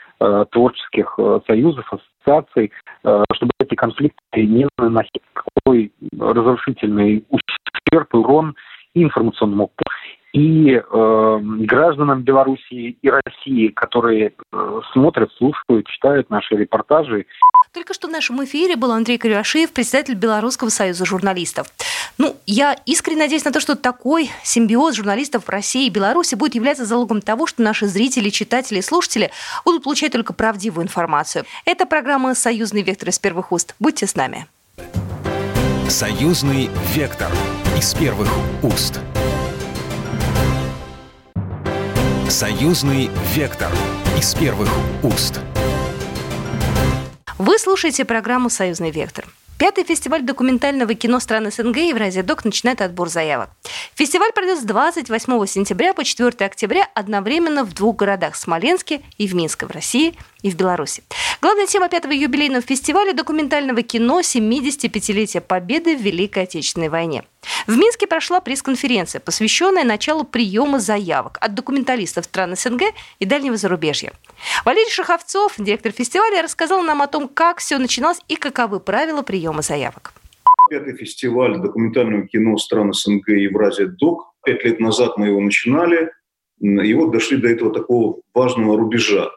творческих 0.50 1.14
э, 1.18 1.40
союзов, 1.46 1.92
ассоциаций, 1.92 2.72
э, 3.04 3.24
чтобы 3.34 3.50
эти 3.60 3.74
конфликты 3.74 4.46
не 4.46 4.68
наносили 4.78 5.22
какой 5.32 5.92
разрушительный 6.18 7.24
ущерб 7.28 8.14
урон 8.14 8.54
информационному 8.94 9.70
и 10.32 10.72
э, 10.72 11.38
гражданам 11.42 12.22
Белоруссии 12.22 12.96
и 13.00 13.10
России, 13.10 13.68
которые 13.68 14.32
э, 14.52 14.80
смотрят, 14.92 15.30
слушают, 15.36 15.86
читают 15.86 16.30
наши 16.30 16.54
репортажи. 16.54 17.26
Только 17.72 17.94
что 17.94 18.08
в 18.08 18.10
нашем 18.10 18.42
эфире 18.44 18.76
был 18.76 18.92
Андрей 18.92 19.18
Кривошеев, 19.18 19.72
председатель 19.72 20.14
Белорусского 20.14 20.68
союза 20.68 21.04
журналистов. 21.04 21.68
Ну, 22.18 22.36
я 22.46 22.76
искренне 22.86 23.20
надеюсь 23.20 23.44
на 23.44 23.52
то, 23.52 23.60
что 23.60 23.76
такой 23.76 24.30
симбиоз 24.42 24.94
журналистов 24.94 25.48
России 25.48 25.86
и 25.86 25.90
Беларуси 25.90 26.34
будет 26.34 26.54
являться 26.54 26.84
залогом 26.84 27.20
того, 27.20 27.46
что 27.46 27.62
наши 27.62 27.86
зрители, 27.86 28.30
читатели 28.30 28.78
и 28.78 28.82
слушатели 28.82 29.30
будут 29.64 29.84
получать 29.84 30.12
только 30.12 30.32
правдивую 30.32 30.84
информацию. 30.84 31.44
Это 31.64 31.86
программа 31.86 32.34
«Союзный 32.34 32.82
вектор» 32.82 33.10
из 33.10 33.18
первых 33.18 33.52
уст. 33.52 33.74
Будьте 33.78 34.06
с 34.06 34.16
нами. 34.16 34.46
«Союзный 35.88 36.70
вектор» 36.94 37.30
из 37.76 37.94
первых 37.94 38.28
уст. 38.62 39.00
Союзный 42.32 43.10
вектор 43.34 43.70
из 44.18 44.34
первых 44.34 44.70
уст. 45.02 45.38
Вы 47.36 47.58
слушаете 47.58 48.06
программу 48.06 48.48
«Союзный 48.48 48.90
вектор». 48.90 49.26
Пятый 49.58 49.84
фестиваль 49.84 50.22
документального 50.22 50.94
кино 50.94 51.20
стран 51.20 51.52
СНГ 51.52 51.76
Евразия 51.76 52.22
Док 52.22 52.46
начинает 52.46 52.80
отбор 52.80 53.10
заявок. 53.10 53.50
Фестиваль 53.94 54.32
пройдет 54.32 54.60
с 54.60 54.62
28 54.62 55.46
сентября 55.46 55.92
по 55.92 56.04
4 56.04 56.30
октября 56.46 56.88
одновременно 56.94 57.64
в 57.64 57.74
двух 57.74 57.96
городах– 57.96 58.34
Смоленске 58.36 59.02
и 59.18 59.28
в 59.28 59.34
Минске 59.34 59.66
в 59.66 59.70
России 59.70 60.16
и 60.42 60.50
в 60.50 60.56
Беларуси. 60.56 61.02
Главная 61.40 61.66
тема 61.66 61.88
пятого 61.88 62.12
юбилейного 62.12 62.62
фестиваля– 62.62 63.12
документального 63.14 63.82
кино 63.82 64.20
75-летия 64.20 65.40
Победы 65.40 65.96
в 65.96 66.00
Великой 66.00 66.44
Отечественной 66.44 66.88
войне. 66.88 67.24
В 67.66 67.76
Минске 67.76 68.06
прошла 68.06 68.40
пресс-конференция, 68.40 69.20
посвященная 69.20 69.84
началу 69.84 70.24
приема 70.24 70.78
заявок 70.78 71.38
от 71.40 71.54
документалистов 71.54 72.24
стран 72.24 72.56
СНГ 72.56 72.82
и 73.18 73.24
дальнего 73.24 73.56
зарубежья. 73.56 74.12
Валерий 74.64 74.90
Шаховцов, 74.90 75.54
директор 75.58 75.92
фестиваля, 75.92 76.42
рассказал 76.42 76.82
нам 76.82 77.02
о 77.02 77.06
том, 77.06 77.28
как 77.28 77.58
все 77.58 77.78
начиналось 77.78 78.20
и 78.28 78.36
каковы 78.36 78.80
правила 78.80 79.22
приема 79.22 79.62
заявок. 79.62 80.12
Пятый 80.70 80.96
фестиваль 80.96 81.58
документального 81.58 82.26
кино 82.26 82.56
стран 82.56 82.92
СНГ 82.92 83.28
и 83.28 83.42
Евразия 83.42 83.86
ДОК. 83.86 84.32
Пять 84.44 84.64
лет 84.64 84.80
назад 84.80 85.16
мы 85.18 85.26
его 85.26 85.40
начинали, 85.40 86.10
и 86.60 86.94
вот 86.94 87.10
дошли 87.10 87.36
до 87.36 87.48
этого 87.48 87.72
такого 87.72 88.20
важного 88.34 88.78
рубежа. 88.78 89.30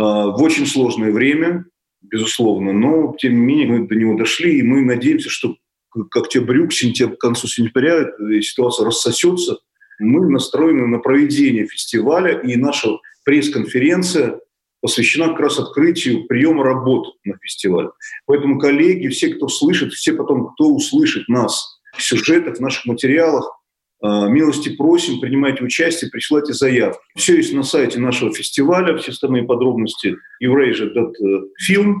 А, 0.00 0.28
в 0.28 0.42
очень 0.42 0.66
сложное 0.66 1.12
время, 1.12 1.66
безусловно, 2.00 2.72
но 2.72 3.14
тем 3.18 3.34
не 3.34 3.40
менее 3.40 3.66
мы 3.66 3.86
до 3.86 3.94
него 3.94 4.16
дошли, 4.16 4.58
и 4.58 4.62
мы 4.62 4.80
надеемся, 4.80 5.28
что 5.28 5.56
к 5.90 6.16
октябрю, 6.16 6.68
к, 6.68 6.72
сентябрю, 6.72 7.16
к 7.16 7.20
концу 7.20 7.48
сентября 7.48 8.06
ситуация 8.40 8.86
рассосется. 8.86 9.58
Мы 9.98 10.30
настроены 10.30 10.86
на 10.86 11.00
проведение 11.00 11.66
фестиваля, 11.66 12.38
и 12.40 12.56
наша 12.56 12.88
пресс-конференция 13.24 14.40
посвящена 14.80 15.28
как 15.28 15.40
раз 15.40 15.58
открытию 15.58 16.26
приема 16.26 16.64
работ 16.64 17.16
на 17.24 17.36
фестивале. 17.42 17.90
Поэтому 18.24 18.58
коллеги, 18.58 19.08
все, 19.08 19.34
кто 19.34 19.48
слышит, 19.48 19.92
все 19.92 20.14
потом, 20.14 20.54
кто 20.54 20.72
услышит 20.72 21.28
нас 21.28 21.78
в 21.94 22.02
сюжетах, 22.02 22.56
в 22.56 22.60
наших 22.60 22.86
материалах, 22.86 23.59
милости 24.02 24.74
просим, 24.76 25.20
принимайте 25.20 25.62
участие, 25.62 26.10
присылайте 26.10 26.52
заявки. 26.52 27.00
Все 27.16 27.36
есть 27.36 27.52
на 27.52 27.62
сайте 27.62 27.98
нашего 27.98 28.32
фестиваля, 28.32 28.96
все 28.96 29.12
остальные 29.12 29.44
подробности 29.44 30.16
eurasia.film, 30.42 31.96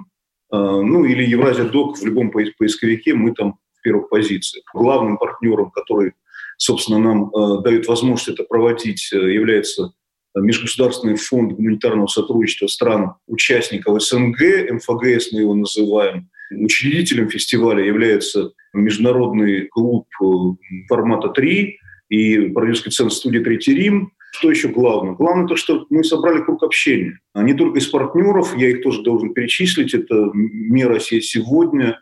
а, 0.50 0.82
ну 0.82 1.04
или 1.04 1.24
Евразия 1.24 1.64
Док 1.64 1.98
в 1.98 2.04
любом 2.04 2.30
поисковике, 2.30 3.14
мы 3.14 3.34
там 3.34 3.58
в 3.78 3.82
первых 3.82 4.08
позициях. 4.08 4.64
Главным 4.74 5.18
партнером, 5.18 5.70
который, 5.70 6.12
собственно, 6.56 6.98
нам 6.98 7.34
а, 7.34 7.60
дает 7.60 7.86
возможность 7.86 8.28
это 8.28 8.44
проводить, 8.44 9.10
является 9.12 9.92
Межгосударственный 10.36 11.16
фонд 11.16 11.54
гуманитарного 11.54 12.06
сотрудничества 12.06 12.68
стран-участников 12.68 14.00
СНГ, 14.00 14.70
МФГС 14.70 15.32
мы 15.32 15.40
его 15.40 15.54
называем. 15.54 16.30
Учредителем 16.52 17.28
фестиваля 17.28 17.84
является 17.84 18.52
Международный 18.72 19.66
клуб 19.66 20.06
э, 20.22 20.26
формата 20.88 21.28
3, 21.30 21.78
и 22.10 22.50
продюсерский 22.50 22.92
центр 22.92 23.14
студии 23.14 23.38
«Третий 23.38 23.74
Рим». 23.74 24.12
Что 24.32 24.50
еще 24.50 24.68
главное? 24.68 25.14
Главное 25.14 25.46
то, 25.46 25.56
что 25.56 25.86
мы 25.90 26.04
собрали 26.04 26.42
круг 26.42 26.62
общения. 26.62 27.18
А 27.32 27.42
не 27.42 27.54
только 27.54 27.78
из 27.78 27.86
партнеров, 27.86 28.54
я 28.56 28.68
их 28.68 28.82
тоже 28.82 29.02
должен 29.02 29.32
перечислить. 29.32 29.94
Это 29.94 30.30
«Мир 30.34 31.00
сегодня», 31.00 31.98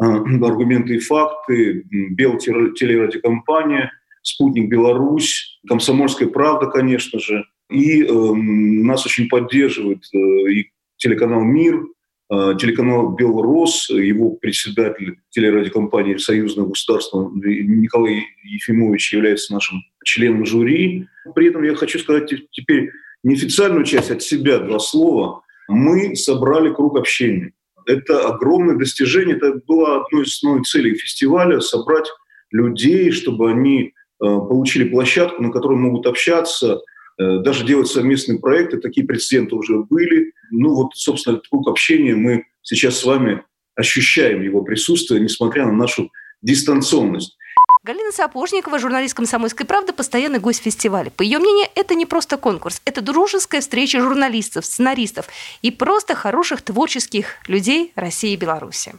а, 0.00 0.16
«Аргументы 0.16 0.96
и 0.96 1.00
факты», 1.00 1.84
«Белтелерадиокомпания», 1.90 3.92
«Спутник 4.22 4.70
Беларусь», 4.70 5.60
«Комсомольская 5.68 6.28
правда», 6.28 6.66
конечно 6.66 7.18
же. 7.18 7.44
И 7.70 8.02
э, 8.02 8.12
нас 8.12 9.04
очень 9.04 9.28
поддерживает 9.28 10.04
э, 10.12 10.18
и 10.18 10.70
телеканал 10.96 11.42
«Мир», 11.42 11.84
телеканал 12.30 13.14
«Белрос», 13.14 13.88
его 13.88 14.32
председатель 14.32 15.16
телерадиокомпании 15.30 16.16
«Союзного 16.18 16.68
государства» 16.68 17.30
Николай 17.34 18.22
Ефимович 18.44 19.14
является 19.14 19.54
нашим 19.54 19.82
членом 20.04 20.44
жюри. 20.44 21.06
При 21.34 21.48
этом 21.48 21.62
я 21.62 21.74
хочу 21.74 21.98
сказать 21.98 22.30
теперь 22.50 22.90
неофициальную 23.22 23.84
часть 23.84 24.10
от 24.10 24.22
себя, 24.22 24.58
два 24.58 24.78
слова. 24.78 25.42
Мы 25.68 26.16
собрали 26.16 26.72
круг 26.72 26.98
общения. 26.98 27.52
Это 27.86 28.28
огромное 28.28 28.76
достижение, 28.76 29.36
это 29.36 29.60
было 29.66 30.04
одной 30.04 30.24
из 30.24 30.34
основных 30.36 30.66
целей 30.66 30.94
фестиваля– 30.94 31.60
собрать 31.60 32.06
людей, 32.50 33.10
чтобы 33.10 33.50
они 33.50 33.84
э, 33.84 33.90
получили 34.18 34.88
площадку, 34.88 35.42
на 35.42 35.50
которой 35.50 35.78
могут 35.78 36.06
общаться– 36.06 36.80
даже 37.18 37.64
делать 37.64 37.88
совместные 37.88 38.38
проекты, 38.38 38.78
такие 38.78 39.06
прецеденты 39.06 39.54
уже 39.54 39.78
были. 39.78 40.32
Ну 40.50 40.74
вот, 40.74 40.94
собственно, 40.94 41.40
круг 41.50 41.68
общения 41.68 42.14
мы 42.14 42.44
сейчас 42.62 42.98
с 42.98 43.04
вами 43.04 43.42
ощущаем 43.74 44.42
его 44.42 44.62
присутствие, 44.62 45.20
несмотря 45.20 45.66
на 45.66 45.72
нашу 45.72 46.10
дистанционность. 46.42 47.36
Галина 47.84 48.12
Сапожникова, 48.12 48.78
журналист 48.78 49.14
«Комсомольской 49.14 49.64
правды», 49.64 49.92
постоянный 49.92 50.40
гость 50.40 50.62
фестиваля. 50.62 51.10
По 51.10 51.22
ее 51.22 51.38
мнению, 51.38 51.68
это 51.74 51.94
не 51.94 52.06
просто 52.06 52.36
конкурс, 52.36 52.82
это 52.84 53.00
дружеская 53.00 53.60
встреча 53.60 54.00
журналистов, 54.00 54.66
сценаристов 54.66 55.26
и 55.62 55.70
просто 55.70 56.14
хороших 56.14 56.60
творческих 56.62 57.36
людей 57.46 57.92
России 57.94 58.32
и 58.32 58.36
Беларуси 58.36 58.94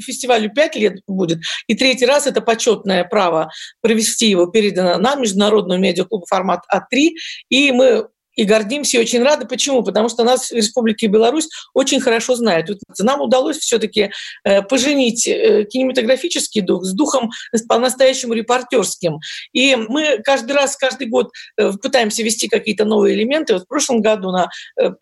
фестивалю 0.00 0.50
пять 0.52 0.76
лет 0.76 1.00
будет, 1.06 1.40
и 1.66 1.74
третий 1.74 2.06
раз 2.06 2.26
это 2.26 2.40
почетное 2.40 3.04
право 3.04 3.50
провести 3.80 4.28
его 4.28 4.46
передано 4.46 4.98
на 4.98 5.14
Международную 5.16 5.80
медиаклуб 5.80 6.26
формат 6.28 6.60
А3, 6.72 7.10
и 7.48 7.72
мы 7.72 8.08
и 8.36 8.44
гордимся, 8.44 8.98
и 8.98 9.00
очень 9.00 9.22
рады. 9.22 9.46
Почему? 9.46 9.82
Потому 9.82 10.08
что 10.08 10.22
нас 10.22 10.50
в 10.50 10.54
Республике 10.54 11.06
Беларусь 11.06 11.48
очень 11.74 12.00
хорошо 12.00 12.36
знают. 12.36 12.70
Нам 12.98 13.20
удалось 13.22 13.58
все-таки 13.58 14.10
э, 14.44 14.62
поженить 14.62 15.26
э, 15.26 15.64
кинематографический 15.64 16.60
дух 16.60 16.84
с 16.84 16.92
духом 16.92 17.30
по-настоящему 17.68 18.34
репортерским. 18.34 19.18
И 19.52 19.74
мы 19.74 20.20
каждый 20.22 20.52
раз, 20.52 20.76
каждый 20.76 21.08
год 21.08 21.30
э, 21.56 21.72
пытаемся 21.82 22.22
вести 22.22 22.48
какие-то 22.48 22.84
новые 22.84 23.16
элементы. 23.16 23.54
Вот 23.54 23.64
в 23.64 23.68
прошлом 23.68 24.02
году, 24.02 24.30
на, 24.30 24.48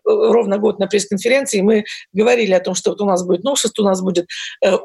ровно 0.05 0.57
год 0.57 0.79
на 0.79 0.87
пресс-конференции, 0.87 1.61
мы 1.61 1.83
говорили 2.13 2.53
о 2.53 2.59
том, 2.59 2.73
что 2.73 2.91
вот 2.91 3.01
у 3.01 3.05
нас 3.05 3.25
будет 3.25 3.43
новшество, 3.43 3.83
у 3.83 3.85
нас 3.85 4.01
будет 4.01 4.27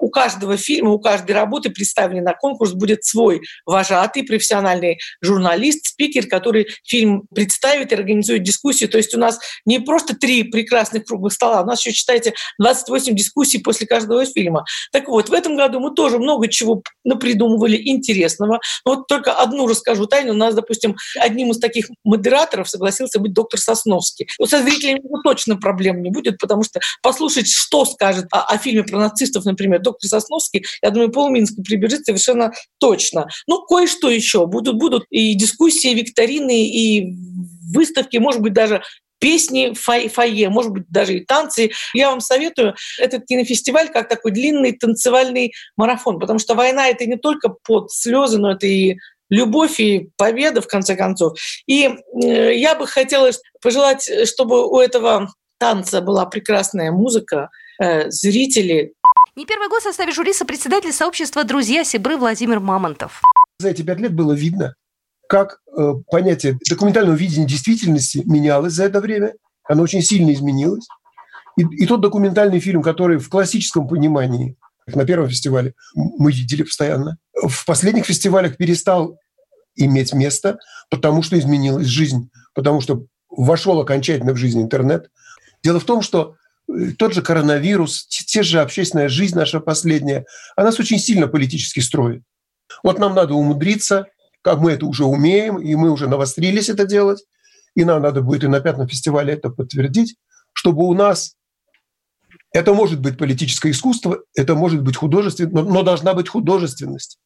у 0.00 0.10
каждого 0.10 0.56
фильма, 0.56 0.90
у 0.90 0.98
каждой 0.98 1.32
работы 1.32 1.70
представленный 1.70 2.22
на 2.22 2.34
конкурс 2.34 2.72
будет 2.72 3.04
свой 3.04 3.42
вожатый, 3.64 4.24
профессиональный 4.24 4.98
журналист, 5.22 5.86
спикер, 5.86 6.26
который 6.26 6.66
фильм 6.84 7.26
представит 7.34 7.92
и 7.92 7.94
организует 7.94 8.39
дискуссию. 8.40 8.88
То 8.88 8.98
есть 8.98 9.14
у 9.14 9.18
нас 9.18 9.38
не 9.64 9.80
просто 9.80 10.14
три 10.16 10.44
прекрасных 10.44 11.04
круглых 11.04 11.32
стола, 11.32 11.62
у 11.62 11.66
нас 11.66 11.80
еще, 11.80 11.92
считайте, 11.92 12.34
28 12.58 13.14
дискуссий 13.14 13.58
после 13.58 13.86
каждого 13.86 14.24
фильма. 14.26 14.64
Так 14.92 15.08
вот, 15.08 15.28
в 15.28 15.32
этом 15.32 15.56
году 15.56 15.80
мы 15.80 15.94
тоже 15.94 16.18
много 16.18 16.48
чего 16.48 16.82
напридумывали 17.04 17.80
интересного. 17.88 18.60
Вот 18.84 19.06
только 19.06 19.32
одну 19.32 19.66
расскажу 19.66 20.06
тайну. 20.06 20.32
У 20.32 20.36
нас, 20.36 20.54
допустим, 20.54 20.96
одним 21.18 21.50
из 21.50 21.58
таких 21.58 21.88
модераторов 22.04 22.68
согласился 22.68 23.18
быть 23.18 23.32
доктор 23.32 23.60
Сосновский. 23.60 24.28
Вот 24.38 24.50
со 24.50 24.62
зрителями 24.62 25.00
точно 25.22 25.56
проблем 25.56 26.02
не 26.02 26.10
будет, 26.10 26.38
потому 26.38 26.62
что 26.64 26.80
послушать, 27.02 27.48
что 27.48 27.84
скажет 27.84 28.26
о, 28.32 28.42
о 28.42 28.58
фильме 28.58 28.84
про 28.84 28.98
нацистов, 28.98 29.44
например, 29.44 29.80
доктор 29.80 30.08
Сосновский, 30.08 30.64
я 30.82 30.90
думаю, 30.90 31.10
полминска 31.10 31.62
прибежит 31.62 32.04
совершенно 32.04 32.52
точно. 32.78 33.28
Ну, 33.46 33.62
кое-что 33.64 34.10
еще. 34.10 34.46
Будут, 34.46 34.76
будут 34.76 35.04
и 35.10 35.34
дискуссии, 35.34 35.94
викторины, 35.94 36.66
и 36.66 37.14
выставки, 37.72 38.16
может 38.16 38.40
быть, 38.40 38.52
даже 38.52 38.82
песни 39.20 39.74
фойе, 39.74 40.48
может 40.48 40.72
быть, 40.72 40.84
даже 40.88 41.18
и 41.18 41.24
танцы. 41.24 41.70
Я 41.94 42.10
вам 42.10 42.20
советую 42.20 42.74
этот 42.98 43.26
кинофестиваль 43.26 43.88
как 43.90 44.08
такой 44.08 44.32
длинный 44.32 44.72
танцевальный 44.72 45.52
марафон, 45.76 46.18
потому 46.18 46.38
что 46.38 46.54
война— 46.54 46.88
это 46.90 47.06
не 47.06 47.16
только 47.16 47.50
под 47.50 47.92
слезы, 47.92 48.38
но 48.38 48.52
это 48.52 48.66
и 48.66 48.96
любовь 49.28 49.78
и 49.78 50.10
победа, 50.16 50.60
в 50.60 50.66
конце 50.66 50.96
концов. 50.96 51.38
И 51.66 51.88
э, 52.24 52.56
я 52.56 52.74
бы 52.74 52.86
хотела 52.86 53.30
пожелать, 53.62 54.10
чтобы 54.26 54.68
у 54.68 54.78
этого 54.78 55.28
танца 55.58 56.00
была 56.00 56.26
прекрасная 56.26 56.90
музыка, 56.90 57.50
э, 57.80 58.10
зрители. 58.10 58.94
Не 59.36 59.46
первый 59.46 59.68
год 59.68 59.80
в 59.80 59.84
составе 59.84 60.12
жюри 60.12 60.32
сопредседатель 60.32 60.92
сообщества 60.92 61.44
«Друзья 61.44 61.84
Сибры» 61.84 62.16
Владимир 62.16 62.58
Мамонтов. 62.58 63.22
За 63.58 63.68
эти 63.68 63.82
пять 63.82 64.00
лет 64.00 64.14
было 64.14 64.32
видно, 64.32 64.74
как 65.30 65.60
э, 65.78 65.94
понятие 66.10 66.58
документального 66.68 67.14
видения 67.14 67.46
действительности 67.46 68.22
менялось 68.26 68.72
за 68.72 68.86
это 68.86 69.00
время. 69.00 69.34
Оно 69.62 69.84
очень 69.84 70.02
сильно 70.02 70.34
изменилось. 70.34 70.88
И, 71.56 71.62
и 71.62 71.86
тот 71.86 72.00
документальный 72.00 72.58
фильм, 72.58 72.82
который 72.82 73.18
в 73.18 73.28
классическом 73.28 73.86
понимании, 73.86 74.56
как 74.86 74.96
на 74.96 75.06
первом 75.06 75.28
фестивале, 75.28 75.74
мы 75.94 76.32
видели 76.32 76.64
постоянно, 76.64 77.16
в 77.32 77.64
последних 77.64 78.06
фестивалях 78.06 78.56
перестал 78.56 79.18
иметь 79.76 80.12
место, 80.12 80.58
потому 80.90 81.22
что 81.22 81.38
изменилась 81.38 81.86
жизнь, 81.86 82.28
потому 82.52 82.80
что 82.80 83.04
вошел 83.28 83.78
окончательно 83.78 84.32
в 84.32 84.36
жизнь 84.36 84.60
интернет. 84.60 85.10
Дело 85.62 85.78
в 85.78 85.84
том, 85.84 86.02
что 86.02 86.34
э, 86.68 86.90
тот 86.98 87.14
же 87.14 87.22
коронавирус, 87.22 88.04
те 88.08 88.42
же 88.42 88.60
общественная 88.60 89.08
жизнь 89.08 89.36
наша 89.36 89.60
последняя, 89.60 90.24
она 90.56 90.70
нас 90.70 90.80
очень 90.80 90.98
сильно 90.98 91.28
политически 91.28 91.78
строит. 91.78 92.24
Вот 92.82 92.98
нам 92.98 93.14
надо 93.14 93.34
умудриться 93.34 94.08
как 94.42 94.58
мы 94.58 94.72
это 94.72 94.86
уже 94.86 95.04
умеем, 95.04 95.58
и 95.58 95.74
мы 95.74 95.90
уже 95.90 96.08
навострились 96.08 96.68
это 96.68 96.86
делать, 96.86 97.24
и 97.74 97.84
нам 97.84 98.02
надо 98.02 98.22
будет 98.22 98.44
и 98.44 98.48
на 98.48 98.60
пятом 98.60 98.88
фестивале 98.88 99.34
это 99.34 99.50
подтвердить, 99.50 100.16
чтобы 100.52 100.84
у 100.84 100.94
нас 100.94 101.36
это 102.52 102.74
может 102.74 103.00
быть 103.00 103.16
политическое 103.16 103.70
искусство, 103.70 104.20
это 104.34 104.54
может 104.54 104.82
быть 104.82 104.96
художественность, 104.96 105.54
но, 105.54 105.62
но 105.62 105.82
должна 105.82 106.14
быть 106.14 106.28
художественность, 106.28 107.18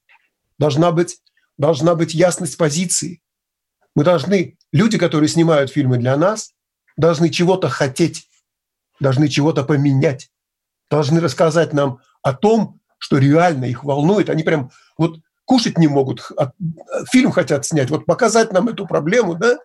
должна 0.59 0.93
быть, 0.93 1.19
должна 1.57 1.95
быть 1.95 2.15
ясность 2.15 2.59
позиции. 2.59 3.23
Мы 3.95 4.05
должны, 4.05 4.59
люди, 4.73 4.99
которые 4.99 5.29
снимают 5.29 5.71
фильмы 5.71 5.97
для 5.99 6.17
нас, 6.17 6.51
должны 6.97 7.31
чего-то 7.31 7.69
хотеть, 7.69 8.29
должны 9.01 9.29
чего-то 9.29 9.65
поменять, 9.65 10.31
должны 10.91 11.21
рассказать 11.21 11.73
нам 11.73 12.01
о 12.23 12.35
том, 12.35 12.81
что 12.99 13.19
реально 13.19 13.67
их 13.67 13.85
волнует. 13.85 14.31
Они 14.31 14.43
прям 14.43 14.71
вот 14.99 15.21
кушать 15.45 15.79
не 15.79 15.89
могут, 15.89 16.31
фильм 17.13 17.31
хотят 17.33 17.67
снять, 17.67 17.91
вот 17.91 18.07
показать 18.07 18.53
нам 18.53 18.69
эту 18.69 18.87
проблему, 18.87 19.35
да, 19.35 19.59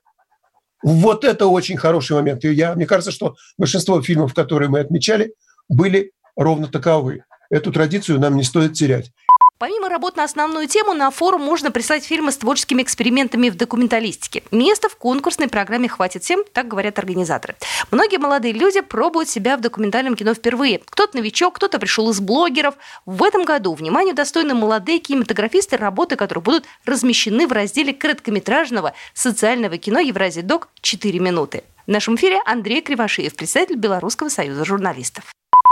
вот 0.81 1.25
это 1.25 1.47
очень 1.47 1.77
хороший 1.77 2.15
момент. 2.15 2.43
И 2.45 2.53
я, 2.53 2.73
мне 2.73 2.85
кажется, 2.85 3.11
что 3.11 3.35
большинство 3.57 4.01
фильмов, 4.01 4.33
которые 4.33 4.69
мы 4.69 4.79
отмечали, 4.79 5.33
были 5.67 6.11
ровно 6.35 6.67
таковы. 6.67 7.23
Эту 7.49 7.71
традицию 7.71 8.19
нам 8.19 8.35
не 8.35 8.43
стоит 8.43 8.73
терять. 8.73 9.11
Помимо 9.59 9.89
работ 9.89 10.15
на 10.15 10.23
основную 10.23 10.69
тему, 10.69 10.93
на 10.93 11.11
форум 11.11 11.41
можно 11.41 11.69
прислать 11.69 12.05
фильмы 12.05 12.31
с 12.31 12.37
творческими 12.37 12.81
экспериментами 12.81 13.49
в 13.49 13.57
документалистике. 13.57 14.41
Места 14.51 14.87
в 14.87 14.95
конкурсной 14.95 15.49
программе 15.49 15.89
хватит 15.89 16.23
всем, 16.23 16.45
так 16.53 16.69
говорят 16.69 16.97
организаторы. 16.97 17.57
Многие 17.91 18.19
молодые 18.19 18.53
люди 18.53 18.79
пробуют 18.79 19.27
себя 19.27 19.57
в 19.57 19.59
документальном 19.59 20.15
кино 20.15 20.33
впервые. 20.33 20.79
Кто-то 20.85 21.17
новичок, 21.17 21.57
кто-то 21.57 21.77
пришел 21.77 22.09
из 22.09 22.21
блогеров. 22.21 22.75
В 23.05 23.21
этом 23.21 23.43
году 23.43 23.73
вниманию 23.73 24.15
достойны 24.15 24.53
молодые 24.53 24.99
кинематографисты, 24.99 25.75
работы 25.75 26.15
которых 26.15 26.45
будут 26.45 26.63
размещены 26.85 27.45
в 27.45 27.51
разделе 27.51 27.93
короткометражного 27.93 28.93
социального 29.13 29.77
кино 29.77 29.99
«Евразия 29.99 30.41
Док. 30.41 30.69
4 30.79 31.19
минуты». 31.19 31.65
В 31.85 31.91
нашем 31.91 32.15
эфире 32.15 32.39
Андрей 32.45 32.81
Кривошеев, 32.81 33.35
представитель 33.35 33.75
Белорусского 33.75 34.29
союза 34.29 34.63
журналистов 34.63 35.25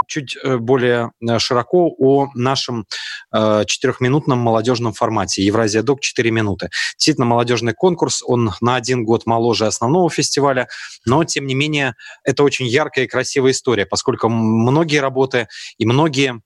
чуть 0.08 0.38
э, 0.42 0.58
более 0.58 1.12
э, 1.22 1.40
широко 1.40 1.94
о 2.00 2.28
нашем 2.34 2.86
э, 3.34 3.64
четырехминутном 3.66 4.40
молодежном 4.40 4.94
формате 4.94 5.44
«Евразия 5.44 5.84
Док. 5.84 6.02
4 6.02 6.32
минуты». 6.32 6.70
Действительно, 6.98 7.26
молодежный 7.26 7.74
конкурс, 7.74 8.24
он 8.26 8.52
на 8.62 8.76
один 8.76 9.04
год 9.04 9.26
моложе 9.26 9.68
основного 9.68 10.10
фестиваля, 10.10 10.68
но, 11.06 11.24
тем 11.24 11.46
не 11.46 11.56
менее, 11.56 11.96
это 12.24 12.44
очень 12.44 12.68
яркая 12.68 13.06
и 13.06 13.08
красивая 13.08 13.52
история, 13.52 13.86
поскольку 13.86 14.30
многие 14.30 14.98
работы 14.98 15.48
и 15.78 15.86
многие 15.86 16.42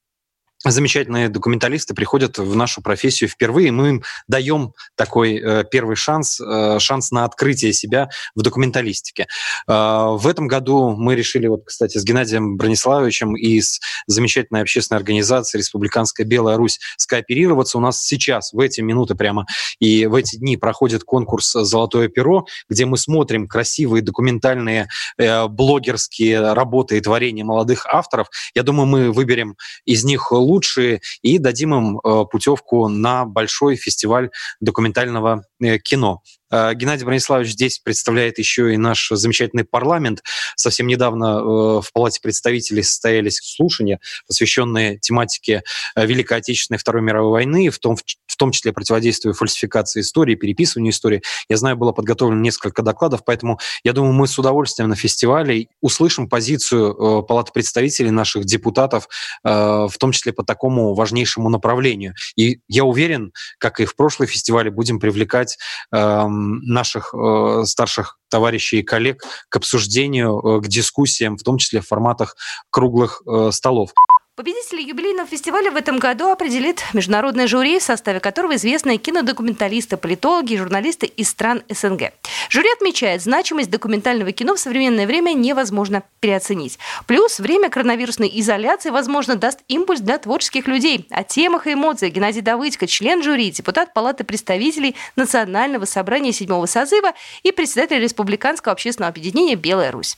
замечательные 0.65 1.29
документалисты 1.29 1.93
приходят 1.93 2.37
в 2.37 2.55
нашу 2.55 2.81
профессию 2.81 3.29
впервые, 3.29 3.71
мы 3.71 3.89
им 3.89 4.03
даем 4.27 4.73
такой 4.95 5.37
э, 5.37 5.63
первый 5.69 5.95
шанс, 5.95 6.39
э, 6.39 6.77
шанс 6.79 7.11
на 7.11 7.25
открытие 7.25 7.73
себя 7.73 8.09
в 8.35 8.41
документалистике. 8.41 9.27
Э, 9.67 10.15
в 10.17 10.27
этом 10.27 10.47
году 10.47 10.95
мы 10.95 11.15
решили, 11.15 11.47
вот, 11.47 11.63
кстати, 11.65 11.97
с 11.97 12.03
Геннадием 12.03 12.57
Брониславовичем 12.57 13.35
и 13.35 13.59
с 13.59 13.79
замечательной 14.07 14.61
общественной 14.61 14.99
организацией 14.99 15.61
Республиканская 15.61 16.25
Белая 16.25 16.57
Русь 16.57 16.79
скооперироваться. 16.97 17.77
У 17.77 17.81
нас 17.81 18.03
сейчас, 18.03 18.53
в 18.53 18.59
эти 18.59 18.81
минуты 18.81 19.15
прямо 19.15 19.45
и 19.79 20.05
в 20.05 20.15
эти 20.15 20.35
дни 20.35 20.57
проходит 20.57 21.03
конкурс 21.03 21.51
«Золотое 21.51 22.07
перо», 22.07 22.45
где 22.69 22.85
мы 22.85 22.97
смотрим 22.97 23.47
красивые 23.47 24.01
документальные 24.01 24.87
э, 25.17 25.47
блогерские 25.47 26.53
работы 26.53 26.97
и 26.97 27.01
творения 27.01 27.43
молодых 27.43 27.85
авторов. 27.87 28.27
Я 28.53 28.63
думаю, 28.63 28.85
мы 28.85 29.11
выберем 29.11 29.55
из 29.85 30.03
них 30.03 30.31
лучшие 30.51 31.01
и 31.21 31.37
дадим 31.37 31.73
им 31.73 31.99
э, 31.99 32.25
путевку 32.29 32.87
на 32.87 33.25
большой 33.25 33.75
фестиваль 33.75 34.29
документального 34.59 35.45
кино. 35.83 36.21
Э, 36.51 36.73
Геннадий 36.73 37.05
Брониславович 37.05 37.51
здесь 37.51 37.79
представляет 37.79 38.37
еще 38.37 38.73
и 38.73 38.77
наш 38.77 39.09
замечательный 39.09 39.63
парламент. 39.63 40.21
Совсем 40.55 40.87
недавно 40.87 41.81
в 41.81 41.85
Палате 41.93 42.19
представителей 42.21 42.83
состоялись 42.83 43.39
слушания, 43.41 43.99
посвященные 44.27 44.97
тематике 44.97 45.63
Великой 45.95 46.39
Отечественной 46.39 46.77
Второй 46.77 47.01
мировой 47.01 47.31
войны, 47.31 47.69
в 47.69 47.79
том, 47.79 47.95
в 47.95 48.37
том 48.37 48.51
числе 48.51 48.73
противодействию 48.73 49.33
фальсификации 49.33 50.01
истории, 50.01 50.35
переписыванию 50.35 50.91
истории. 50.91 51.21
Я 51.49 51.57
знаю, 51.57 51.77
было 51.77 51.91
подготовлено 51.91 52.41
несколько 52.41 52.81
докладов, 52.81 53.23
поэтому 53.25 53.59
я 53.83 53.93
думаю, 53.93 54.13
мы 54.13 54.27
с 54.27 54.37
удовольствием 54.37 54.89
на 54.89 54.95
фестивале 54.95 55.67
услышим 55.81 56.27
позицию 56.27 57.23
Палаты 57.23 57.51
представителей, 57.53 58.11
наших 58.11 58.45
депутатов, 58.45 59.07
в 59.43 59.93
том 59.99 60.11
числе 60.11 60.33
по 60.33 60.43
такому 60.43 60.93
важнейшему 60.93 61.49
направлению. 61.49 62.13
И 62.35 62.59
я 62.67 62.83
уверен, 62.83 63.31
как 63.57 63.79
и 63.79 63.85
в 63.85 63.95
прошлый 63.95 64.27
фестивале, 64.27 64.71
будем 64.71 64.99
привлекать 64.99 65.50
э, 65.91 66.27
наших 66.27 67.13
э, 67.13 67.63
старших 67.65 68.17
товарищей 68.29 68.79
и 68.79 68.83
коллег 68.83 69.23
к 69.49 69.55
обсуждению, 69.55 70.39
э, 70.39 70.61
к 70.61 70.67
дискуссиям, 70.67 71.37
в 71.37 71.43
том 71.43 71.57
числе 71.57 71.81
в 71.81 71.87
форматах 71.87 72.35
круглых 72.69 73.21
э, 73.27 73.51
столов. 73.51 73.91
Победителей 74.41 74.87
юбилейного 74.87 75.27
фестиваля 75.27 75.69
в 75.69 75.75
этом 75.75 75.99
году 75.99 76.29
определит 76.29 76.81
международное 76.93 77.45
жюри, 77.45 77.77
в 77.77 77.83
составе 77.83 78.19
которого 78.19 78.55
известные 78.55 78.97
кинодокументалисты, 78.97 79.97
политологи 79.97 80.53
и 80.53 80.57
журналисты 80.57 81.05
из 81.05 81.29
стран 81.29 81.61
СНГ. 81.69 82.11
Жюри 82.49 82.71
отмечает, 82.71 83.21
значимость 83.21 83.69
документального 83.69 84.31
кино 84.31 84.55
в 84.55 84.59
современное 84.59 85.05
время 85.05 85.33
невозможно 85.33 86.01
переоценить. 86.21 86.79
Плюс 87.05 87.39
время 87.39 87.69
коронавирусной 87.69 88.31
изоляции, 88.33 88.89
возможно, 88.89 89.35
даст 89.35 89.59
импульс 89.67 90.01
для 90.01 90.17
творческих 90.17 90.67
людей. 90.67 91.05
О 91.11 91.23
темах 91.23 91.67
и 91.67 91.73
эмоциях 91.73 92.11
Геннадий 92.11 92.41
Давыдько, 92.41 92.87
член 92.87 93.21
жюри, 93.21 93.51
депутат 93.51 93.93
Палаты 93.93 94.23
представителей 94.23 94.95
Национального 95.15 95.85
собрания 95.85 96.31
седьмого 96.31 96.65
созыва 96.65 97.13
и 97.43 97.51
председатель 97.51 97.99
Республиканского 97.99 98.71
общественного 98.71 99.11
объединения 99.11 99.53
«Белая 99.53 99.91
Русь». 99.91 100.17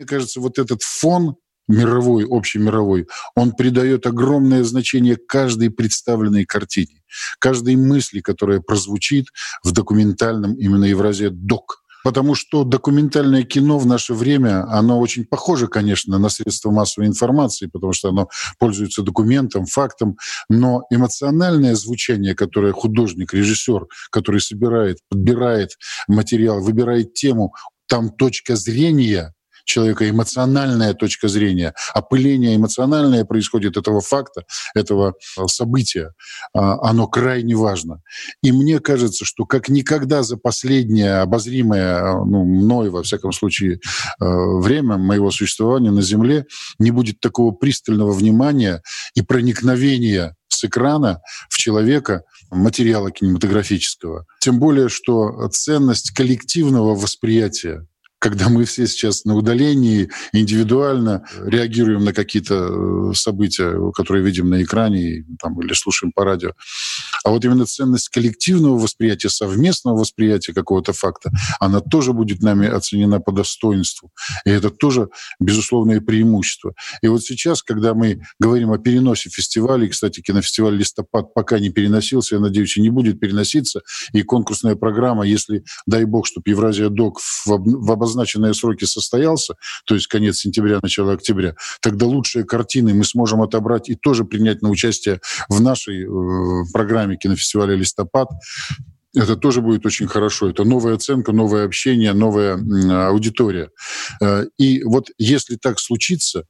Мне 0.00 0.08
кажется, 0.08 0.40
вот 0.40 0.58
этот 0.58 0.82
фон 0.82 1.36
мировой, 1.72 2.26
общемировой, 2.28 3.06
он 3.34 3.52
придает 3.52 4.06
огромное 4.06 4.62
значение 4.64 5.16
каждой 5.16 5.70
представленной 5.70 6.44
картине, 6.44 7.02
каждой 7.38 7.76
мысли, 7.76 8.20
которая 8.20 8.60
прозвучит 8.60 9.26
в 9.64 9.72
документальном 9.72 10.54
именно 10.54 10.84
Евразия 10.84 11.30
док. 11.30 11.82
Потому 12.04 12.34
что 12.34 12.64
документальное 12.64 13.44
кино 13.44 13.78
в 13.78 13.86
наше 13.86 14.12
время, 14.12 14.64
оно 14.68 14.98
очень 14.98 15.24
похоже, 15.24 15.68
конечно, 15.68 16.18
на 16.18 16.28
средства 16.30 16.72
массовой 16.72 17.06
информации, 17.06 17.66
потому 17.66 17.92
что 17.92 18.08
оно 18.08 18.28
пользуется 18.58 19.02
документом, 19.02 19.66
фактом, 19.66 20.16
но 20.48 20.82
эмоциональное 20.90 21.76
звучание, 21.76 22.34
которое 22.34 22.72
художник, 22.72 23.32
режиссер, 23.32 23.86
который 24.10 24.40
собирает, 24.40 24.98
подбирает 25.08 25.78
материал, 26.08 26.60
выбирает 26.60 27.14
тему, 27.14 27.54
там 27.86 28.10
точка 28.10 28.56
зрения 28.56 29.32
человека 29.64 30.08
эмоциональная 30.08 30.94
точка 30.94 31.28
зрения, 31.28 31.74
опыление 31.94 32.56
эмоциональное 32.56 33.24
происходит 33.24 33.76
этого 33.76 34.00
факта, 34.00 34.44
этого 34.74 35.14
э, 35.38 35.46
события, 35.46 36.12
а, 36.54 36.88
оно 36.88 37.06
крайне 37.06 37.54
важно. 37.54 38.02
И 38.42 38.52
мне 38.52 38.78
кажется, 38.80 39.24
что 39.24 39.44
как 39.44 39.68
никогда 39.68 40.22
за 40.22 40.36
последнее 40.36 41.18
обозримое, 41.18 41.98
э, 41.98 42.24
ну, 42.24 42.44
мной, 42.44 42.90
во 42.90 43.02
всяком 43.02 43.32
случае, 43.32 43.74
э, 43.74 43.78
время 44.20 44.98
моего 44.98 45.30
существования 45.30 45.90
на 45.90 46.02
Земле 46.02 46.46
не 46.78 46.90
будет 46.90 47.20
такого 47.20 47.52
пристального 47.52 48.12
внимания 48.12 48.82
и 49.14 49.22
проникновения 49.22 50.36
с 50.48 50.64
экрана 50.64 51.20
в 51.48 51.56
человека 51.56 52.22
материала 52.50 53.10
кинематографического. 53.10 54.26
Тем 54.40 54.58
более, 54.58 54.88
что 54.88 55.48
ценность 55.48 56.10
коллективного 56.12 56.94
восприятия 56.94 57.86
когда 58.22 58.48
мы 58.48 58.64
все 58.66 58.86
сейчас 58.86 59.24
на 59.24 59.34
удалении, 59.34 60.08
индивидуально 60.32 61.26
реагируем 61.44 62.04
на 62.04 62.12
какие-то 62.12 62.54
э, 62.54 63.14
события, 63.14 63.76
которые 63.92 64.24
видим 64.24 64.48
на 64.48 64.62
экране 64.62 65.24
там, 65.40 65.60
или 65.60 65.72
слушаем 65.72 66.12
по 66.12 66.24
радио. 66.24 66.52
А 67.24 67.30
вот 67.30 67.44
именно 67.44 67.66
ценность 67.66 68.10
коллективного 68.10 68.78
восприятия, 68.78 69.28
совместного 69.28 69.98
восприятия 69.98 70.54
какого-то 70.54 70.92
факта, 70.92 71.32
она 71.58 71.80
тоже 71.80 72.12
будет 72.12 72.42
нами 72.42 72.68
оценена 72.68 73.18
по 73.18 73.32
достоинству. 73.32 74.12
И 74.44 74.50
это 74.50 74.70
тоже 74.70 75.08
безусловное 75.40 76.00
преимущество. 76.00 76.74
И 77.02 77.08
вот 77.08 77.24
сейчас, 77.24 77.60
когда 77.60 77.92
мы 77.92 78.22
говорим 78.38 78.70
о 78.70 78.78
переносе 78.78 79.30
фестивалей, 79.30 79.88
кстати, 79.88 80.20
кинофестиваль 80.20 80.76
«Листопад» 80.76 81.34
пока 81.34 81.58
не 81.58 81.70
переносился, 81.70 82.36
я 82.36 82.40
надеюсь, 82.40 82.76
и 82.76 82.80
не 82.82 82.90
будет 82.90 83.18
переноситься, 83.18 83.80
и 84.12 84.22
конкурсная 84.22 84.76
программа, 84.76 85.26
если, 85.26 85.64
дай 85.86 86.04
бог, 86.04 86.28
чтобы 86.28 86.48
Евразия 86.48 86.88
Док 86.88 87.18
в, 87.18 87.46
в 87.46 87.90
обозначенные 88.12 88.54
сроки 88.54 88.84
состоялся, 88.84 89.54
то 89.86 89.94
есть 89.94 90.06
конец 90.06 90.38
сентября, 90.38 90.78
начало 90.82 91.14
октября, 91.14 91.54
тогда 91.80 92.06
лучшие 92.06 92.44
картины 92.44 92.94
мы 92.94 93.04
сможем 93.04 93.42
отобрать 93.42 93.88
и 93.88 93.94
тоже 93.94 94.24
принять 94.24 94.62
на 94.62 94.68
участие 94.68 95.20
в 95.48 95.60
нашей 95.60 96.04
э, 96.04 96.64
программе 96.72 97.16
кинофестиваля 97.16 97.74
«Листопад». 97.74 98.28
Это 99.14 99.36
тоже 99.36 99.60
будет 99.60 99.84
очень 99.84 100.06
хорошо. 100.06 100.48
Это 100.48 100.64
новая 100.64 100.94
оценка, 100.94 101.32
новое 101.32 101.66
общение, 101.66 102.14
новая 102.14 102.58
аудитория. 103.08 103.70
Э, 104.22 104.46
и 104.58 104.82
вот 104.84 105.10
если 105.18 105.56
так 105.56 105.78
случится, 105.78 106.44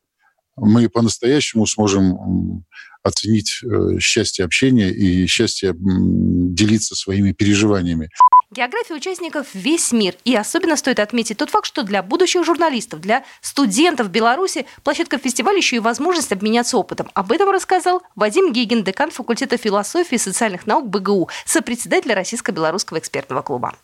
мы 0.56 0.88
по-настоящему 0.88 1.66
сможем 1.66 2.64
оценить 3.02 3.60
э, 3.64 3.98
счастье 3.98 4.44
общения 4.44 4.90
и 4.90 5.26
счастье 5.26 5.74
делиться 5.76 6.94
своими 6.94 7.32
переживаниями. 7.32 8.10
География 8.50 8.94
участников 8.94 9.46
весь 9.54 9.92
мир. 9.92 10.14
И 10.24 10.36
особенно 10.36 10.76
стоит 10.76 11.00
отметить 11.00 11.38
тот 11.38 11.48
факт, 11.48 11.66
что 11.66 11.84
для 11.84 12.02
будущих 12.02 12.44
журналистов, 12.44 13.00
для 13.00 13.24
студентов 13.40 14.10
Беларуси 14.10 14.66
площадка 14.84 15.18
фестиваля 15.18 15.56
еще 15.56 15.76
и 15.76 15.78
возможность 15.78 16.32
обменяться 16.32 16.76
опытом. 16.76 17.10
Об 17.14 17.32
этом 17.32 17.50
рассказал 17.50 18.02
Вадим 18.14 18.52
Гигин, 18.52 18.84
декан 18.84 19.10
факультета 19.10 19.56
философии 19.56 20.16
и 20.16 20.18
социальных 20.18 20.66
наук 20.66 20.88
БГУ, 20.88 21.30
сопредседатель 21.46 22.12
Российско-белорусского 22.12 22.98
экспертного 22.98 23.40
клуба. 23.40 23.74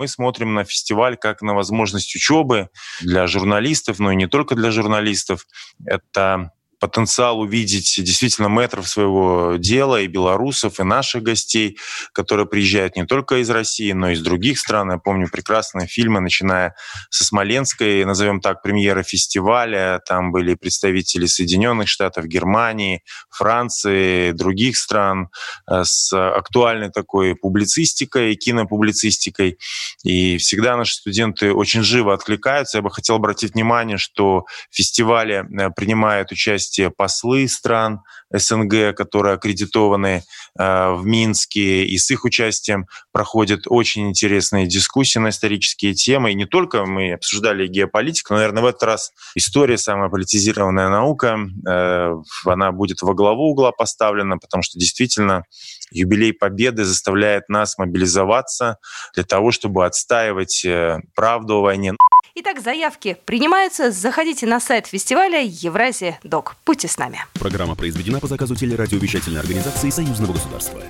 Мы 0.00 0.08
смотрим 0.08 0.54
на 0.54 0.64
фестиваль 0.64 1.18
как 1.18 1.42
на 1.42 1.52
возможность 1.52 2.16
учебы 2.16 2.70
для 3.02 3.26
журналистов, 3.26 3.98
но 3.98 4.12
и 4.12 4.16
не 4.16 4.26
только 4.26 4.54
для 4.54 4.70
журналистов. 4.70 5.46
Это 5.84 6.52
потенциал 6.80 7.40
увидеть 7.40 7.94
действительно 7.98 8.48
метров 8.48 8.88
своего 8.88 9.56
дела 9.58 10.00
и 10.00 10.06
белорусов, 10.06 10.80
и 10.80 10.82
наших 10.82 11.22
гостей, 11.22 11.78
которые 12.12 12.46
приезжают 12.46 12.96
не 12.96 13.04
только 13.04 13.36
из 13.36 13.50
России, 13.50 13.92
но 13.92 14.10
и 14.10 14.14
из 14.14 14.22
других 14.22 14.58
стран. 14.58 14.90
Я 14.90 14.98
помню 14.98 15.28
прекрасные 15.30 15.86
фильмы, 15.86 16.20
начиная 16.20 16.74
со 17.10 17.24
Смоленской, 17.24 18.04
назовем 18.04 18.40
так, 18.40 18.62
премьеры 18.62 19.02
фестиваля. 19.02 20.00
Там 20.06 20.32
были 20.32 20.54
представители 20.54 21.26
Соединенных 21.26 21.88
Штатов, 21.88 22.24
Германии, 22.24 23.02
Франции, 23.28 24.32
других 24.32 24.76
стран 24.76 25.28
э, 25.70 25.84
с 25.84 26.12
актуальной 26.12 26.90
такой 26.90 27.34
публицистикой, 27.36 28.34
кинопублицистикой. 28.36 29.58
И 30.02 30.38
всегда 30.38 30.76
наши 30.76 30.94
студенты 30.94 31.52
очень 31.52 31.82
живо 31.82 32.14
откликаются. 32.14 32.78
Я 32.78 32.82
бы 32.82 32.90
хотел 32.90 33.16
обратить 33.16 33.54
внимание, 33.54 33.98
что 33.98 34.46
в 34.70 34.74
фестивале 34.74 35.44
э, 35.44 35.70
принимают 35.76 36.32
участие 36.32 36.69
участие 36.70 36.90
послы 36.90 37.48
стран 37.48 38.00
СНГ, 38.32 38.94
которые 38.96 39.34
аккредитованы 39.34 40.22
э, 40.58 40.92
в 40.92 41.04
Минске, 41.04 41.84
и 41.84 41.98
с 41.98 42.10
их 42.10 42.24
участием 42.24 42.86
проходят 43.12 43.62
очень 43.66 44.08
интересные 44.08 44.66
дискуссии 44.66 45.18
на 45.18 45.30
исторические 45.30 45.94
темы. 45.94 46.30
И 46.30 46.34
не 46.34 46.46
только 46.46 46.86
мы 46.86 47.12
обсуждали 47.14 47.66
геополитику, 47.66 48.34
но, 48.34 48.38
наверное, 48.38 48.62
в 48.62 48.66
этот 48.66 48.82
раз 48.84 49.12
история 49.34 49.78
самая 49.78 50.08
политизированная 50.10 50.88
наука, 50.88 51.38
э, 51.68 52.14
она 52.44 52.72
будет 52.72 53.02
во 53.02 53.14
главу 53.14 53.50
угла 53.50 53.72
поставлена, 53.72 54.38
потому 54.38 54.62
что 54.62 54.78
действительно 54.78 55.44
юбилей 55.90 56.32
Победы 56.32 56.84
заставляет 56.84 57.48
нас 57.48 57.78
мобилизоваться 57.78 58.78
для 59.14 59.24
того, 59.24 59.50
чтобы 59.50 59.86
отстаивать 59.86 60.64
э, 60.64 61.00
правду 61.14 61.58
о 61.58 61.62
войне. 61.62 61.94
Итак, 62.34 62.60
заявки 62.60 63.16
принимаются. 63.24 63.90
Заходите 63.90 64.46
на 64.46 64.60
сайт 64.60 64.86
фестиваля 64.86 65.40
Евразия 65.42 66.18
Док. 66.22 66.56
Будьте 66.64 66.88
с 66.88 66.96
нами. 66.96 67.20
Программа 67.34 67.74
произведена 67.74 68.20
по 68.20 68.28
заказу 68.28 68.54
телерадиовещательной 68.54 69.40
организации 69.40 69.90
Союзного 69.90 70.32
государства. 70.32 70.80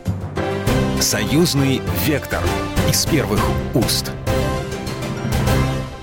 Союзный 1.00 1.80
вектор 2.04 2.42
из 2.88 3.06
первых 3.06 3.40
уст. 3.74 4.12